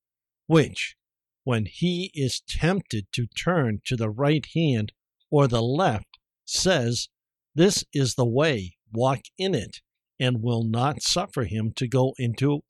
which, 0.47 0.95
when 1.43 1.67
he 1.67 2.13
is 2.15 2.41
tempted 2.49 3.09
to 3.15 3.27
turn 3.27 3.81
to 3.87 3.97
the 3.97 4.11
right 4.11 4.47
hand 4.55 4.93
or 5.33 5.49
the 5.49 5.63
left, 5.63 6.19
says, 6.45 7.09
This 7.55 7.85
is 7.93 8.15
the 8.15 8.27
way, 8.27 8.77
walk 8.93 9.23
in 9.39 9.55
it, 9.55 9.81
and 10.21 10.43
will 10.43 10.63
not 10.63 11.03
suffer 11.03 11.45
him 11.45 11.73
to 11.77 11.89
go 11.89 12.13
into 12.19 12.61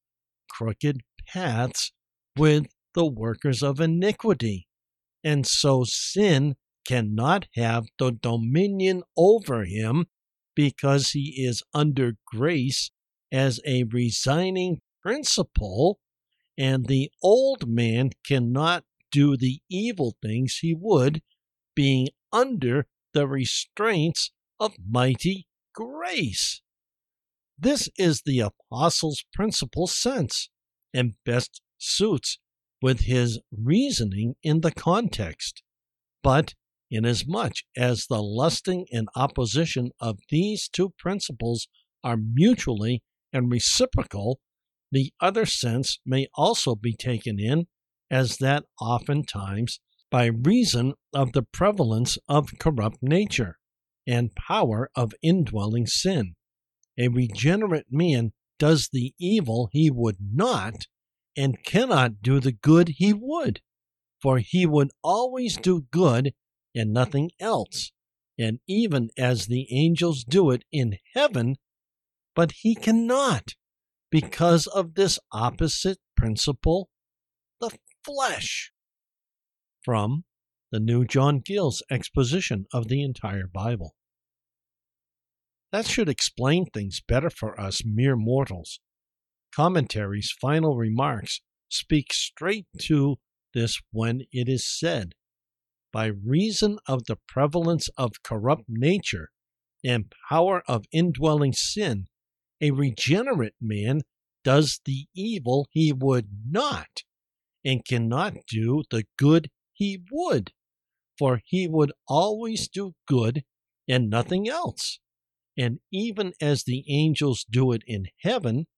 crooked 0.48 1.02
paths 1.26 1.92
with 2.38 2.66
the 2.94 3.04
workers 3.04 3.62
of 3.62 3.80
iniquity. 3.80 4.68
And 5.24 5.46
so 5.46 5.84
sin 5.84 6.54
cannot 6.86 7.46
have 7.56 7.86
the 7.98 8.12
dominion 8.12 9.02
over 9.16 9.64
him 9.64 10.06
because 10.54 11.10
he 11.10 11.44
is 11.44 11.62
under 11.74 12.12
grace 12.26 12.90
as 13.32 13.60
a 13.66 13.84
resigning 13.84 14.80
principle, 15.02 15.98
and 16.56 16.86
the 16.86 17.10
old 17.22 17.68
man 17.68 18.10
cannot 18.26 18.84
do 19.10 19.36
the 19.36 19.60
evil 19.68 20.14
things 20.22 20.58
he 20.60 20.74
would, 20.78 21.22
being 21.74 22.08
under 22.32 22.86
the 23.12 23.26
restraints 23.26 24.32
of 24.58 24.74
mighty 24.88 25.46
grace. 25.74 26.62
This 27.58 27.88
is 27.98 28.22
the 28.22 28.40
apostle's 28.40 29.24
principal 29.32 29.86
sense 29.86 30.48
and 30.92 31.14
best 31.24 31.60
suits 31.78 32.38
with 32.80 33.02
his 33.02 33.38
reasoning 33.56 34.34
in 34.42 34.60
the 34.60 34.72
context. 34.72 35.62
But 36.22 36.54
inasmuch 36.90 37.54
as 37.76 38.06
the 38.06 38.22
lusting 38.22 38.86
and 38.92 39.08
opposition 39.14 39.90
of 40.00 40.18
these 40.28 40.68
two 40.68 40.92
principles 40.98 41.68
are 42.04 42.16
mutually 42.16 43.02
and 43.32 43.50
reciprocal, 43.50 44.40
the 44.90 45.12
other 45.20 45.46
sense 45.46 46.00
may 46.04 46.26
also 46.34 46.74
be 46.74 46.94
taken 46.94 47.38
in 47.38 47.66
as 48.10 48.36
that 48.38 48.64
oftentimes 48.80 49.80
by 50.12 50.26
reason 50.26 50.92
of 51.14 51.32
the 51.32 51.42
prevalence 51.42 52.18
of 52.28 52.58
corrupt 52.58 52.98
nature 53.00 53.56
and 54.06 54.34
power 54.34 54.90
of 54.94 55.14
indwelling 55.22 55.86
sin. 55.86 56.34
A 56.98 57.08
regenerate 57.08 57.86
man 57.90 58.32
does 58.58 58.90
the 58.92 59.14
evil 59.18 59.70
he 59.72 59.90
would 59.90 60.18
not 60.20 60.86
and 61.34 61.64
cannot 61.64 62.20
do 62.20 62.40
the 62.40 62.52
good 62.52 62.90
he 62.98 63.14
would, 63.14 63.62
for 64.20 64.38
he 64.38 64.66
would 64.66 64.90
always 65.02 65.56
do 65.56 65.86
good 65.90 66.34
and 66.74 66.92
nothing 66.92 67.30
else, 67.40 67.90
and 68.38 68.60
even 68.68 69.08
as 69.16 69.46
the 69.46 69.66
angels 69.74 70.24
do 70.24 70.50
it 70.50 70.62
in 70.70 70.98
heaven, 71.14 71.56
but 72.34 72.52
he 72.60 72.74
cannot 72.74 73.54
because 74.10 74.66
of 74.66 74.94
this 74.94 75.18
opposite 75.32 75.98
principle, 76.16 76.90
the 77.60 77.70
flesh. 78.04 78.71
From 79.84 80.24
the 80.70 80.80
New 80.80 81.04
John 81.04 81.42
Gill's 81.44 81.82
exposition 81.90 82.66
of 82.72 82.88
the 82.88 83.02
entire 83.02 83.46
Bible. 83.46 83.94
That 85.72 85.86
should 85.86 86.08
explain 86.08 86.66
things 86.66 87.00
better 87.00 87.30
for 87.30 87.58
us 87.60 87.82
mere 87.84 88.16
mortals. 88.16 88.80
Commentary's 89.54 90.30
final 90.40 90.76
remarks 90.76 91.40
speak 91.68 92.12
straight 92.12 92.66
to 92.82 93.16
this 93.54 93.80
when 93.90 94.22
it 94.32 94.48
is 94.48 94.66
said, 94.66 95.14
By 95.92 96.06
reason 96.06 96.78
of 96.86 97.04
the 97.04 97.16
prevalence 97.26 97.88
of 97.96 98.22
corrupt 98.22 98.64
nature 98.68 99.30
and 99.84 100.12
power 100.28 100.62
of 100.68 100.84
indwelling 100.92 101.52
sin, 101.52 102.06
a 102.60 102.70
regenerate 102.70 103.56
man 103.60 104.02
does 104.44 104.80
the 104.84 105.06
evil 105.14 105.66
he 105.70 105.92
would 105.92 106.28
not, 106.48 107.02
and 107.64 107.84
cannot 107.84 108.34
do 108.48 108.84
the 108.90 109.04
good 109.18 109.50
he 109.82 110.00
would, 110.12 110.52
for 111.18 111.42
he 111.44 111.66
would 111.66 111.90
always 112.06 112.68
do 112.68 112.94
good 113.08 113.42
and 113.88 114.08
nothing 114.08 114.48
else, 114.48 115.00
and 115.58 115.80
even 115.90 116.32
as 116.40 116.62
the 116.62 116.84
angels 116.88 117.44
do 117.50 117.72
it 117.72 117.82
in 117.84 118.06
heaven, 118.20 118.68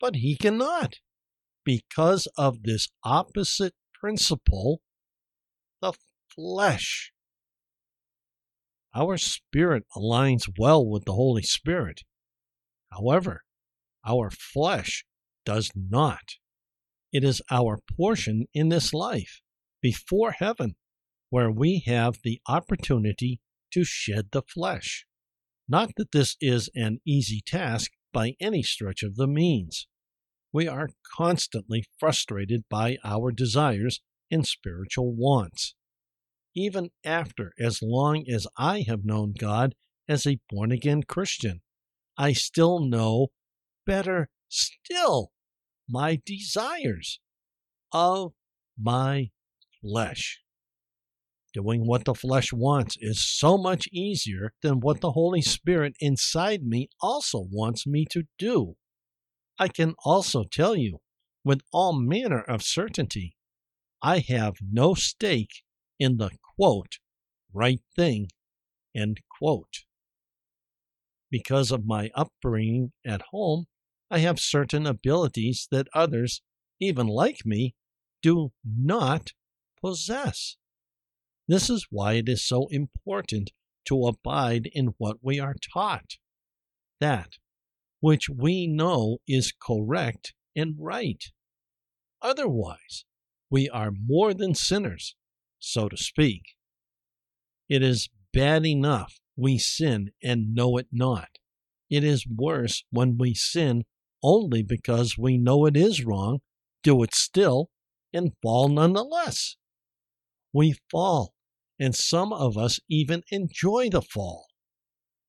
but 0.00 0.14
he 0.14 0.36
cannot, 0.36 1.00
because 1.64 2.28
of 2.36 2.62
this 2.62 2.88
opposite 3.02 3.74
principle, 3.92 4.80
the 5.82 5.92
flesh. 6.32 7.12
Our 8.94 9.16
spirit 9.18 9.86
aligns 9.96 10.48
well 10.56 10.86
with 10.86 11.04
the 11.04 11.14
Holy 11.14 11.42
Spirit 11.42 12.02
However, 12.92 13.42
our 14.06 14.30
flesh 14.30 15.04
does 15.44 15.72
not. 15.74 16.36
It 17.12 17.24
is 17.24 17.42
our 17.50 17.80
portion 17.96 18.46
in 18.54 18.68
this 18.68 18.94
life 18.94 19.42
before 19.80 20.32
heaven 20.32 20.76
where 21.30 21.50
we 21.50 21.82
have 21.86 22.18
the 22.24 22.40
opportunity 22.48 23.40
to 23.72 23.84
shed 23.84 24.28
the 24.32 24.42
flesh. 24.42 25.06
Not 25.68 25.90
that 25.96 26.12
this 26.12 26.36
is 26.40 26.70
an 26.74 27.00
easy 27.06 27.42
task 27.44 27.92
by 28.12 28.34
any 28.40 28.62
stretch 28.62 29.02
of 29.02 29.16
the 29.16 29.26
means. 29.26 29.86
We 30.52 30.66
are 30.66 30.88
constantly 31.16 31.84
frustrated 31.98 32.64
by 32.70 32.96
our 33.04 33.30
desires 33.30 34.00
and 34.30 34.46
spiritual 34.46 35.14
wants. 35.14 35.74
Even 36.54 36.90
after 37.04 37.52
as 37.60 37.80
long 37.82 38.24
as 38.28 38.46
I 38.56 38.84
have 38.88 39.04
known 39.04 39.34
God 39.38 39.74
as 40.08 40.26
a 40.26 40.40
born 40.48 40.72
again 40.72 41.02
Christian, 41.02 41.60
I 42.16 42.32
still 42.32 42.80
know 42.80 43.28
better 43.86 44.30
still 44.48 45.30
my 45.88 46.20
desires 46.24 47.20
of 47.92 48.32
my 48.78 49.30
flesh. 49.82 50.40
Doing 51.52 51.86
what 51.86 52.04
the 52.04 52.14
flesh 52.14 52.52
wants 52.52 52.96
is 53.00 53.24
so 53.24 53.56
much 53.56 53.88
easier 53.92 54.52
than 54.62 54.80
what 54.80 55.00
the 55.00 55.12
Holy 55.12 55.42
Spirit 55.42 55.94
inside 56.00 56.62
me 56.62 56.88
also 57.00 57.46
wants 57.50 57.86
me 57.86 58.04
to 58.10 58.24
do. 58.38 58.76
I 59.58 59.68
can 59.68 59.94
also 60.04 60.44
tell 60.44 60.76
you 60.76 60.98
with 61.44 61.62
all 61.72 61.98
manner 61.98 62.40
of 62.40 62.62
certainty 62.62 63.34
I 64.02 64.18
have 64.28 64.56
no 64.60 64.94
stake 64.94 65.62
in 65.98 66.18
the 66.18 66.30
quote, 66.56 66.98
right 67.52 67.80
thing, 67.96 68.28
end 68.94 69.20
quote 69.38 69.84
because 71.30 71.70
of 71.70 71.86
my 71.86 72.10
upbringing 72.14 72.92
at 73.04 73.22
home, 73.30 73.66
I 74.10 74.18
have 74.20 74.40
certain 74.40 74.86
abilities 74.86 75.68
that 75.70 75.88
others, 75.94 76.42
even 76.80 77.06
like 77.06 77.44
me, 77.44 77.74
do 78.22 78.52
not 78.64 79.32
possess. 79.80 80.56
This 81.46 81.70
is 81.70 81.86
why 81.90 82.14
it 82.14 82.28
is 82.28 82.44
so 82.44 82.68
important 82.68 83.50
to 83.86 84.06
abide 84.06 84.68
in 84.72 84.94
what 84.98 85.16
we 85.22 85.40
are 85.40 85.56
taught. 85.74 86.16
That 87.00 87.38
which 88.00 88.28
we 88.28 88.66
know 88.66 89.18
is 89.26 89.52
correct 89.52 90.34
and 90.54 90.74
right. 90.78 91.24
Otherwise, 92.22 93.04
we 93.50 93.68
are 93.68 93.90
more 93.90 94.34
than 94.34 94.54
sinners, 94.54 95.16
so 95.58 95.88
to 95.88 95.96
speak. 95.96 96.42
It 97.68 97.82
is 97.82 98.08
bad 98.32 98.66
enough 98.66 99.20
we 99.36 99.58
sin 99.58 100.10
and 100.22 100.54
know 100.54 100.76
it 100.76 100.88
not. 100.92 101.28
It 101.88 102.04
is 102.04 102.26
worse 102.26 102.84
when 102.90 103.16
we 103.18 103.34
sin 103.34 103.84
only 104.22 104.62
because 104.62 105.16
we 105.16 105.38
know 105.38 105.64
it 105.64 105.76
is 105.76 106.04
wrong, 106.04 106.40
do 106.82 107.02
it 107.02 107.14
still, 107.14 107.70
and 108.12 108.32
fall 108.42 108.68
nonetheless. 108.68 109.56
We 110.58 110.74
fall, 110.90 111.34
and 111.78 111.94
some 111.94 112.32
of 112.32 112.58
us 112.58 112.80
even 112.90 113.22
enjoy 113.30 113.90
the 113.90 114.02
fall. 114.02 114.48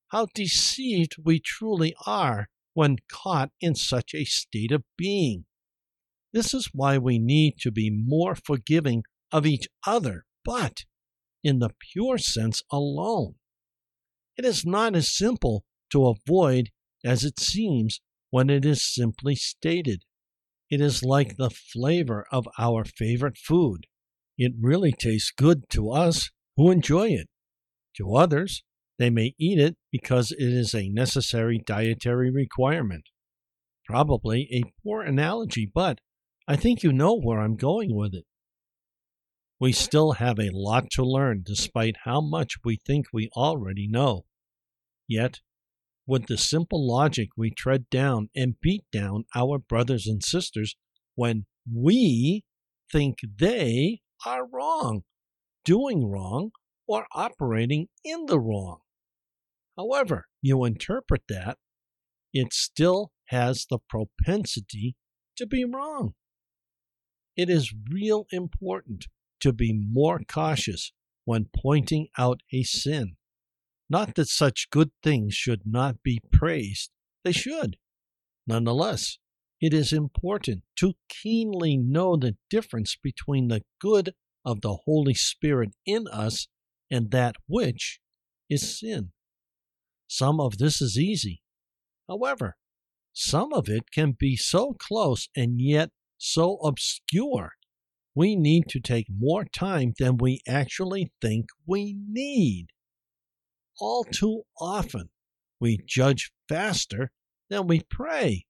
How 0.07 0.25
deceived 0.33 1.17
we 1.23 1.39
truly 1.39 1.93
are 2.07 2.49
when 2.73 2.97
caught 3.07 3.51
in 3.61 3.75
such 3.75 4.15
a 4.15 4.25
state 4.25 4.71
of 4.71 4.83
being. 4.97 5.45
This 6.33 6.55
is 6.55 6.71
why 6.73 6.97
we 6.97 7.19
need 7.19 7.59
to 7.59 7.69
be 7.69 7.91
more 7.91 8.33
forgiving 8.33 9.03
of 9.31 9.45
each 9.45 9.67
other, 9.85 10.25
but 10.43 10.85
in 11.43 11.59
the 11.59 11.75
pure 11.93 12.17
sense 12.17 12.63
alone. 12.71 13.35
It 14.35 14.45
is 14.45 14.65
not 14.65 14.95
as 14.95 15.15
simple 15.15 15.63
to 15.91 16.07
avoid 16.07 16.71
as 17.05 17.23
it 17.23 17.39
seems 17.39 18.01
when 18.31 18.49
it 18.49 18.65
is 18.65 18.83
simply 18.83 19.35
stated. 19.35 20.05
It 20.71 20.81
is 20.81 21.03
like 21.03 21.37
the 21.37 21.51
flavor 21.51 22.25
of 22.31 22.47
our 22.57 22.83
favorite 22.83 23.37
food. 23.37 23.85
It 24.41 24.53
really 24.57 24.93
tastes 24.93 25.33
good 25.35 25.69
to 25.71 25.91
us 25.91 26.31
who 26.55 26.71
enjoy 26.71 27.09
it. 27.09 27.27
To 27.97 28.15
others, 28.15 28.63
They 28.99 29.09
may 29.09 29.33
eat 29.39 29.57
it 29.59 29.77
because 29.91 30.31
it 30.31 30.43
is 30.53 30.75
a 30.75 30.89
necessary 30.89 31.57
dietary 31.65 32.29
requirement. 32.29 33.05
Probably 33.85 34.49
a 34.51 34.71
poor 34.83 35.01
analogy, 35.01 35.71
but 35.73 35.99
I 36.47 36.57
think 36.57 36.83
you 36.83 36.91
know 36.91 37.17
where 37.17 37.39
I'm 37.39 37.55
going 37.55 37.95
with 37.95 38.13
it. 38.13 38.25
We 39.57 39.71
still 39.71 40.13
have 40.13 40.37
a 40.37 40.51
lot 40.51 40.89
to 40.91 41.03
learn 41.03 41.43
despite 41.45 41.95
how 42.03 42.21
much 42.21 42.55
we 42.63 42.77
think 42.85 43.07
we 43.13 43.29
already 43.35 43.87
know. 43.87 44.25
Yet, 45.07 45.39
with 46.05 46.27
the 46.27 46.37
simple 46.37 46.85
logic, 46.85 47.29
we 47.37 47.51
tread 47.51 47.89
down 47.89 48.29
and 48.35 48.59
beat 48.61 48.83
down 48.91 49.25
our 49.33 49.59
brothers 49.59 50.07
and 50.07 50.23
sisters 50.23 50.75
when 51.15 51.45
we 51.71 52.43
think 52.91 53.19
they 53.37 54.01
are 54.25 54.45
wrong, 54.45 55.03
doing 55.63 56.09
wrong, 56.09 56.51
or 56.87 57.05
operating 57.13 57.87
in 58.03 58.25
the 58.25 58.39
wrong. 58.39 58.79
However, 59.77 60.27
you 60.41 60.65
interpret 60.65 61.23
that, 61.29 61.57
it 62.33 62.53
still 62.53 63.11
has 63.27 63.65
the 63.69 63.79
propensity 63.87 64.95
to 65.37 65.45
be 65.45 65.63
wrong. 65.63 66.13
It 67.35 67.49
is 67.49 67.73
real 67.91 68.25
important 68.31 69.05
to 69.39 69.53
be 69.53 69.71
more 69.73 70.19
cautious 70.27 70.91
when 71.25 71.47
pointing 71.55 72.07
out 72.17 72.41
a 72.51 72.63
sin. 72.63 73.15
Not 73.89 74.15
that 74.15 74.27
such 74.27 74.69
good 74.71 74.91
things 75.01 75.33
should 75.33 75.61
not 75.65 76.03
be 76.03 76.19
praised, 76.31 76.91
they 77.23 77.31
should. 77.31 77.77
Nonetheless, 78.45 79.19
it 79.61 79.73
is 79.73 79.91
important 79.91 80.63
to 80.77 80.93
keenly 81.09 81.77
know 81.77 82.15
the 82.15 82.35
difference 82.49 82.95
between 83.01 83.47
the 83.47 83.61
good 83.79 84.13
of 84.45 84.61
the 84.61 84.79
Holy 84.85 85.13
Spirit 85.13 85.71
in 85.85 86.07
us 86.07 86.47
and 86.89 87.11
that 87.11 87.35
which 87.47 87.99
is 88.49 88.79
sin. 88.79 89.11
Some 90.07 90.39
of 90.39 90.57
this 90.57 90.81
is 90.81 90.97
easy. 90.97 91.41
However, 92.07 92.55
some 93.13 93.53
of 93.53 93.67
it 93.67 93.91
can 93.91 94.15
be 94.17 94.35
so 94.35 94.73
close 94.73 95.29
and 95.35 95.59
yet 95.59 95.89
so 96.17 96.55
obscure. 96.57 97.53
We 98.15 98.35
need 98.35 98.67
to 98.69 98.79
take 98.79 99.07
more 99.09 99.45
time 99.45 99.93
than 99.99 100.17
we 100.17 100.41
actually 100.47 101.11
think 101.21 101.47
we 101.67 101.95
need. 102.07 102.67
All 103.79 104.03
too 104.03 104.43
often, 104.59 105.09
we 105.59 105.79
judge 105.85 106.31
faster 106.47 107.11
than 107.49 107.67
we 107.67 107.81
pray. 107.89 108.45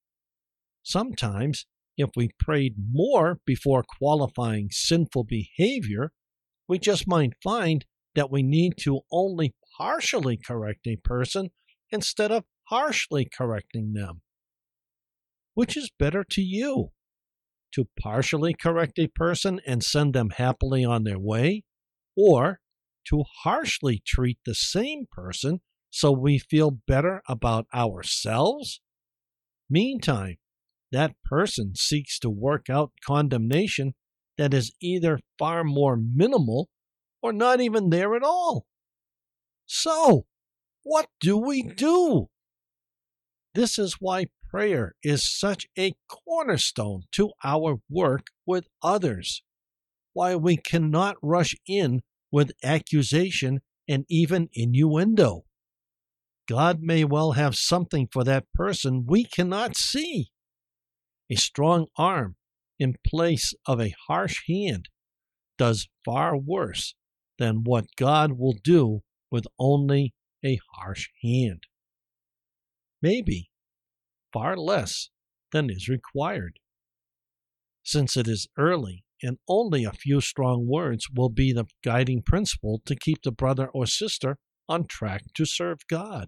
Sometimes, 0.90 1.68
if 1.98 2.10
we 2.16 2.32
prayed 2.40 2.74
more 2.92 3.40
before 3.46 3.84
qualifying 3.84 4.70
sinful 4.72 5.26
behavior, 5.26 6.14
we 6.68 6.80
just 6.80 7.08
might 7.08 7.34
find 7.44 7.86
that 8.16 8.32
we 8.32 8.42
need 8.42 8.74
to 8.80 9.02
only 9.12 9.54
partially 9.78 10.36
correct 10.36 10.88
a 10.88 10.96
person 10.96 11.52
instead 11.92 12.32
of 12.32 12.46
harshly 12.70 13.30
correcting 13.32 13.94
them. 13.94 14.24
Which 15.54 15.78
is 15.78 15.92
better 16.00 16.24
to 16.32 16.42
you? 16.42 16.90
To 17.74 17.88
partially 18.02 18.56
correct 18.56 18.98
a 18.98 19.10
person 19.10 19.62
and 19.68 19.84
send 19.84 20.16
them 20.16 20.32
happily 20.32 20.84
on 20.84 21.04
their 21.04 21.20
way, 21.20 21.66
or 22.18 22.62
to 23.10 23.26
harshly 23.44 24.02
treat 24.04 24.40
the 24.44 24.56
same 24.56 25.06
person 25.12 25.62
so 25.92 26.12
we 26.12 26.40
feel 26.40 26.72
better 26.72 27.22
about 27.30 27.68
ourselves? 27.76 28.82
Meantime, 29.70 30.38
that 30.92 31.16
person 31.24 31.74
seeks 31.76 32.18
to 32.20 32.30
work 32.30 32.70
out 32.70 32.92
condemnation 33.06 33.94
that 34.38 34.54
is 34.54 34.72
either 34.82 35.20
far 35.38 35.64
more 35.64 35.98
minimal 35.98 36.70
or 37.22 37.34
not 37.34 37.62
even 37.62 37.90
there 37.90 38.16
at 38.16 38.24
all. 38.24 38.66
So, 39.66 40.26
what 40.84 41.08
do 41.20 41.38
we 41.38 41.62
do? 41.62 42.28
This 43.54 43.78
is 43.78 43.98
why 44.00 44.28
prayer 44.50 44.96
is 45.04 45.30
such 45.38 45.68
a 45.78 45.94
cornerstone 46.08 47.04
to 47.12 47.32
our 47.44 47.80
work 47.90 48.28
with 48.46 48.68
others, 48.82 49.44
why 50.14 50.36
we 50.36 50.58
cannot 50.58 51.18
rush 51.22 51.56
in 51.68 52.02
with 52.32 52.52
accusation 52.64 53.60
and 53.88 54.06
even 54.10 54.50
innuendo. 54.54 55.44
God 56.48 56.80
may 56.82 57.04
well 57.04 57.34
have 57.34 57.56
something 57.56 58.08
for 58.12 58.24
that 58.24 58.46
person 58.54 59.06
we 59.08 59.24
cannot 59.24 59.78
see 59.78 60.30
a 61.30 61.36
strong 61.36 61.88
arm 61.98 62.36
in 62.80 62.96
place 63.06 63.54
of 63.66 63.80
a 63.80 63.94
harsh 64.08 64.44
hand 64.48 64.90
does 65.58 65.88
far 66.06 66.38
worse 66.38 66.96
than 67.38 67.64
what 67.64 67.86
God 67.98 68.34
will 68.34 68.56
do 68.64 69.02
with 69.32 69.46
only 69.60 70.14
a 70.44 70.60
harsh 70.74 71.10
hand. 71.22 71.64
Maybe 73.02 73.50
far 74.34 74.58
less 74.58 75.10
than 75.52 75.70
is 75.70 75.88
required. 75.88 76.60
Since 77.84 78.18
it 78.18 78.28
is 78.28 78.48
early 78.58 79.04
and 79.22 79.38
only 79.48 79.84
a 79.84 79.92
few 79.92 80.22
strong 80.22 80.68
words 80.68 81.08
will 81.14 81.30
be 81.30 81.52
the 81.52 81.66
guiding 81.84 82.22
principle 82.22 82.82
to 82.86 82.96
keep 82.96 83.24
the 83.24 83.32
brother 83.32 83.68
or 83.68 83.86
sister 83.86 84.38
on 84.68 84.86
track 84.86 85.24
to 85.34 85.46
serve 85.46 85.80
God. 85.90 86.28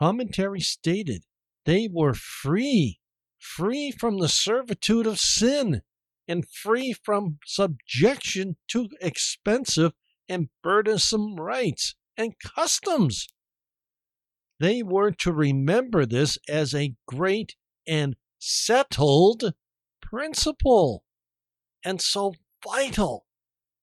Commentary 0.00 0.60
stated 0.60 1.24
they 1.64 1.88
were 1.90 2.14
free 2.14 2.98
free 3.38 3.90
from 3.90 4.18
the 4.18 4.28
servitude 4.28 5.06
of 5.06 5.18
sin 5.20 5.82
and 6.28 6.48
free 6.48 6.92
from 6.92 7.38
subjection 7.46 8.56
to 8.68 8.88
expensive 9.00 9.92
and 10.28 10.48
burdensome 10.62 11.36
rites 11.36 11.94
and 12.16 12.34
customs. 12.40 13.28
They 14.58 14.82
were 14.82 15.10
to 15.12 15.32
remember 15.32 16.06
this 16.06 16.38
as 16.48 16.74
a 16.74 16.94
great 17.06 17.54
and 17.86 18.16
settled 18.38 19.52
principle 20.00 21.04
and 21.84 22.00
so 22.00 22.34
vital. 22.64 23.26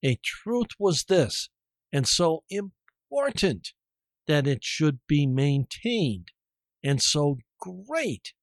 A 0.04 0.18
truth 0.24 0.72
was 0.78 1.06
this, 1.06 1.50
and 1.92 2.08
so 2.08 2.44
important 2.50 3.70
that 4.28 4.48
it 4.48 4.64
should 4.64 5.00
be 5.08 5.26
maintained, 5.26 6.32
and 6.84 7.02
so 7.02 7.38
great 7.60 8.34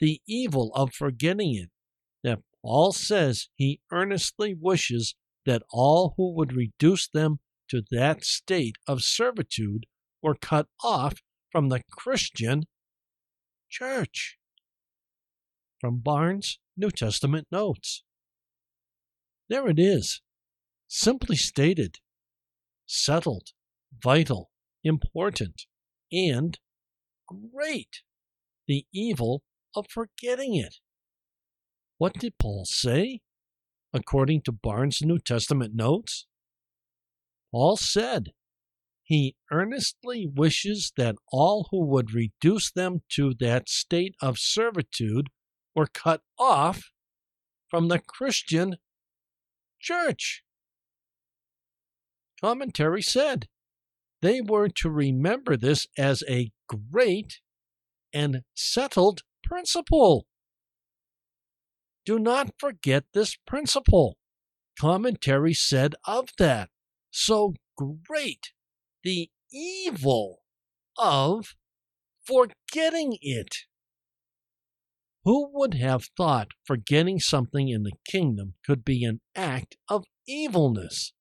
the 0.00 0.20
evil 0.26 0.72
of 0.74 0.94
forgetting 0.94 1.54
it, 1.54 1.70
that 2.22 2.40
Paul 2.62 2.92
says 2.92 3.48
he 3.54 3.80
earnestly 3.92 4.54
wishes 4.58 5.14
that 5.46 5.62
all 5.70 6.14
who 6.16 6.32
would 6.34 6.54
reduce 6.54 7.08
them 7.08 7.38
to 7.68 7.82
that 7.90 8.24
state 8.24 8.76
of 8.86 9.02
servitude 9.02 9.86
were 10.22 10.34
cut 10.34 10.66
off 10.82 11.22
from 11.50 11.68
the 11.68 11.82
Christian 11.90 12.64
church. 13.68 14.36
From 15.80 16.00
Barnes' 16.00 16.58
New 16.76 16.90
Testament 16.90 17.46
Notes. 17.50 18.02
There 19.48 19.68
it 19.68 19.78
is, 19.78 20.20
simply 20.86 21.36
stated, 21.36 21.98
settled, 22.86 23.48
vital, 24.02 24.50
important, 24.84 25.66
and 26.12 26.58
great. 27.26 28.02
The 28.66 28.86
evil 28.92 29.42
of 29.74 29.86
forgetting 29.88 30.54
it. 30.54 30.76
What 31.98 32.14
did 32.14 32.38
Paul 32.38 32.64
say? 32.64 33.20
According 33.92 34.42
to 34.42 34.52
Barnes' 34.52 35.02
New 35.02 35.18
Testament 35.18 35.74
notes, 35.74 36.26
Paul 37.50 37.76
said, 37.76 38.32
he 39.02 39.34
earnestly 39.50 40.24
wishes 40.24 40.92
that 40.96 41.16
all 41.32 41.66
who 41.72 41.84
would 41.84 42.14
reduce 42.14 42.70
them 42.70 43.02
to 43.08 43.34
that 43.40 43.68
state 43.68 44.14
of 44.22 44.38
servitude 44.38 45.26
were 45.74 45.88
cut 45.92 46.22
off 46.38 46.92
from 47.68 47.88
the 47.88 47.98
Christian 47.98 48.76
church. 49.80 50.44
Commentary 52.40 53.02
said 53.02 53.48
they 54.22 54.40
were 54.40 54.68
to 54.68 54.88
remember 54.88 55.56
this 55.56 55.88
as 55.98 56.22
a 56.28 56.52
great 56.68 57.40
and 58.12 58.42
settled 58.54 59.22
principle. 59.42 60.26
Do 62.04 62.18
not 62.18 62.52
forget 62.58 63.04
this 63.12 63.36
principle. 63.46 64.16
Commentary 64.78 65.54
said 65.54 65.94
of 66.06 66.30
that. 66.38 66.70
So 67.10 67.54
great 67.76 68.52
the 69.02 69.30
evil 69.52 70.40
of 70.98 71.54
forgetting 72.24 73.16
it. 73.20 73.54
Who 75.24 75.50
would 75.52 75.74
have 75.74 76.06
thought 76.16 76.48
forgetting 76.64 77.20
something 77.20 77.68
in 77.68 77.82
the 77.82 77.92
kingdom 78.06 78.54
could 78.64 78.84
be 78.84 79.04
an 79.04 79.20
act 79.34 79.76
of 79.88 80.04
evilness? 80.26 81.12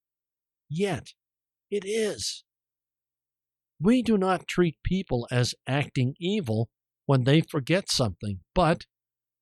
Yet 0.69 1.10
it 1.69 1.84
is. 1.86 2.43
We 3.82 4.01
do 4.01 4.17
not 4.17 4.47
treat 4.47 4.77
people 4.84 5.27
as 5.32 5.55
acting 5.67 6.15
evil 6.19 6.69
when 7.09 7.23
they 7.23 7.41
forget 7.41 7.89
something, 7.89 8.39
but 8.53 8.85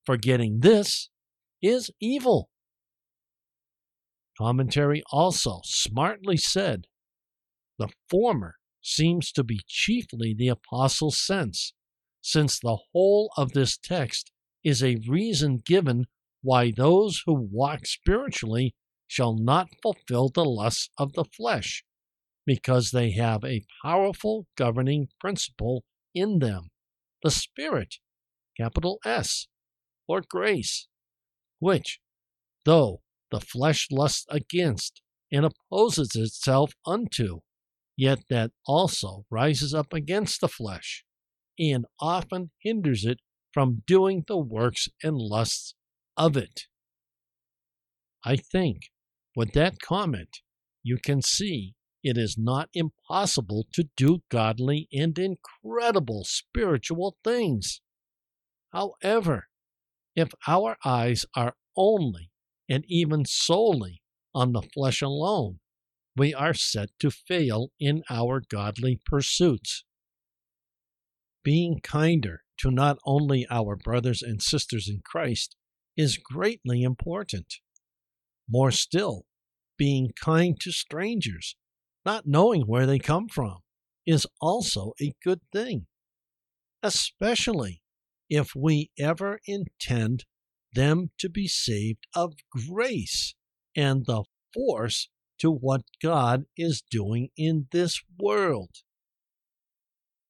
forgetting 0.06 0.62
this 0.62 1.10
is 1.62 1.92
evil. 2.00 2.50
Commentary 4.38 5.04
also 5.12 5.60
smartly 5.66 6.38
said 6.38 6.86
the 7.78 7.90
former 8.10 8.56
seems 8.82 9.34
to 9.34 9.44
be 9.44 9.60
chiefly 9.68 10.34
the 10.34 10.48
apostles' 10.48 11.18
sense, 11.18 11.74
since 12.22 12.58
the 12.58 12.78
whole 12.94 13.34
of 13.36 13.52
this 13.52 13.78
text 13.78 14.32
is 14.64 14.82
a 14.82 15.02
reason 15.06 15.60
given 15.66 16.06
why 16.42 16.72
those 16.72 17.24
who 17.26 17.34
walk 17.34 17.86
spiritually 17.86 18.76
shall 19.08 19.36
not 19.38 19.68
fulfill 19.84 20.30
the 20.30 20.46
lusts 20.46 20.90
of 20.98 21.12
the 21.16 21.26
flesh, 21.26 21.84
because 22.46 22.92
they 22.92 23.12
have 23.12 23.44
a 23.44 23.66
powerful 23.84 24.48
governing 24.56 25.10
principle 25.20 25.84
in 26.16 26.40
them, 26.40 26.70
the 27.24 27.32
Spirit, 27.32 27.96
capital 28.58 29.00
S, 29.06 29.48
or 30.08 30.22
grace, 30.28 30.88
which, 31.60 32.00
though 32.66 33.02
the 33.32 33.40
flesh 33.40 33.88
lusts 33.92 34.26
against 34.30 35.02
and 35.32 35.46
opposes 35.46 36.16
itself 36.16 36.74
unto, 36.86 37.40
yet 37.96 38.20
that 38.30 38.52
also 38.66 39.26
rises 39.30 39.74
up 39.74 39.94
against 39.94 40.42
the 40.42 40.48
flesh, 40.48 41.04
and 41.60 41.86
often 42.00 42.52
hinders 42.62 43.04
it 43.04 43.20
from 43.52 43.82
doing 43.88 44.24
the 44.28 44.38
works 44.38 44.88
and 45.04 45.18
lusts 45.18 45.74
of 46.16 46.38
it. 46.38 46.68
I 48.24 48.36
think 48.36 48.92
with 49.36 49.54
that 49.54 49.80
comment, 49.80 50.42
you 50.84 50.98
can 50.98 51.22
see 51.22 51.76
it 52.04 52.18
is 52.18 52.38
not 52.38 52.70
impossible 52.74 53.66
to 53.74 53.90
do 53.96 54.22
godly 54.30 54.88
and 54.94 55.18
incredible 55.18 56.24
spiritual 56.24 57.18
things. 57.24 57.82
However, 58.72 59.48
if 60.16 60.30
our 60.48 60.78
eyes 60.84 61.26
are 61.36 61.56
only 61.76 62.32
and 62.70 62.84
even 62.88 63.26
solely 63.26 64.02
on 64.34 64.52
the 64.54 64.62
flesh 64.62 65.02
alone, 65.02 65.60
we 66.16 66.34
are 66.34 66.54
set 66.54 66.90
to 67.00 67.12
fail 67.12 67.72
in 67.80 68.04
our 68.10 68.42
godly 68.42 69.00
pursuits. 69.06 69.84
Being 71.44 71.80
kinder 71.82 72.42
to 72.58 72.72
not 72.72 72.98
only 73.06 73.46
our 73.50 73.76
brothers 73.76 74.22
and 74.22 74.42
sisters 74.42 74.90
in 74.90 75.02
Christ 75.06 75.56
is 75.96 76.18
greatly 76.18 76.84
important. 76.84 77.56
More 78.50 78.72
still, 78.72 79.26
being 79.78 80.12
kind 80.20 80.60
to 80.62 80.72
strangers, 80.72 81.56
not 82.08 82.26
knowing 82.26 82.62
where 82.62 82.86
they 82.86 82.98
come 82.98 83.28
from, 83.28 83.58
is 84.06 84.26
also 84.40 84.94
a 85.02 85.14
good 85.22 85.42
thing, 85.52 85.86
especially 86.82 87.82
if 88.30 88.56
we 88.56 88.90
ever 88.98 89.42
intend 89.46 90.24
them 90.72 91.12
to 91.20 91.28
be 91.28 91.50
saved 91.50 92.08
of 92.16 92.34
grace 92.70 93.36
and 93.76 94.06
the 94.06 94.24
force 94.54 95.10
to 95.38 95.52
what 95.52 95.82
God 96.02 96.46
is 96.56 96.82
doing 96.90 97.28
in 97.36 97.68
this 97.74 98.02
world. 98.18 98.72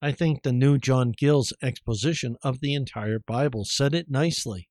I 0.02 0.12
think 0.13 0.42
the 0.42 0.52
new 0.52 0.80
John 0.80 1.13
Gill's 1.16 1.54
exposition 1.62 2.38
of 2.42 2.60
the 2.60 2.74
entire 2.74 3.20
Bible 3.20 3.66
said 3.66 3.94
it 3.94 4.10
nicely. 4.10 4.68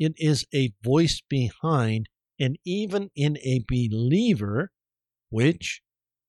It 0.00 0.14
is 0.16 0.44
a 0.52 0.72
voice 0.82 1.22
behind 1.28 2.08
and 2.40 2.58
even 2.64 3.10
in 3.14 3.36
a 3.38 3.64
believer, 3.68 4.72
which, 5.30 5.82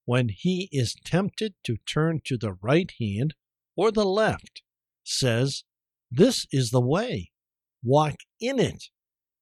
when 0.05 0.29
he 0.29 0.69
is 0.71 0.95
tempted 1.05 1.53
to 1.63 1.77
turn 1.85 2.21
to 2.25 2.37
the 2.37 2.53
right 2.61 2.91
hand 2.99 3.33
or 3.75 3.91
the 3.91 4.05
left, 4.05 4.61
says, 5.03 5.63
This 6.09 6.45
is 6.51 6.71
the 6.71 6.81
way, 6.81 7.31
walk 7.83 8.15
in 8.39 8.59
it, 8.59 8.85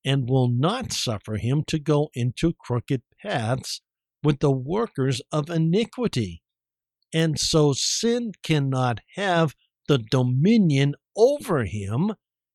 and 0.03 0.29
will 0.29 0.49
not 0.49 0.91
suffer 0.91 1.37
him 1.37 1.63
to 1.67 1.79
go 1.79 2.09
into 2.13 2.53
crooked 2.53 3.03
paths 3.21 3.81
with 4.23 4.39
the 4.39 4.51
workers 4.51 5.21
of 5.31 5.49
iniquity. 5.49 6.41
And 7.13 7.39
so 7.39 7.73
sin 7.73 8.33
cannot 8.43 8.99
have 9.15 9.55
the 9.87 9.97
dominion 9.97 10.95
over 11.15 11.65
him 11.65 12.13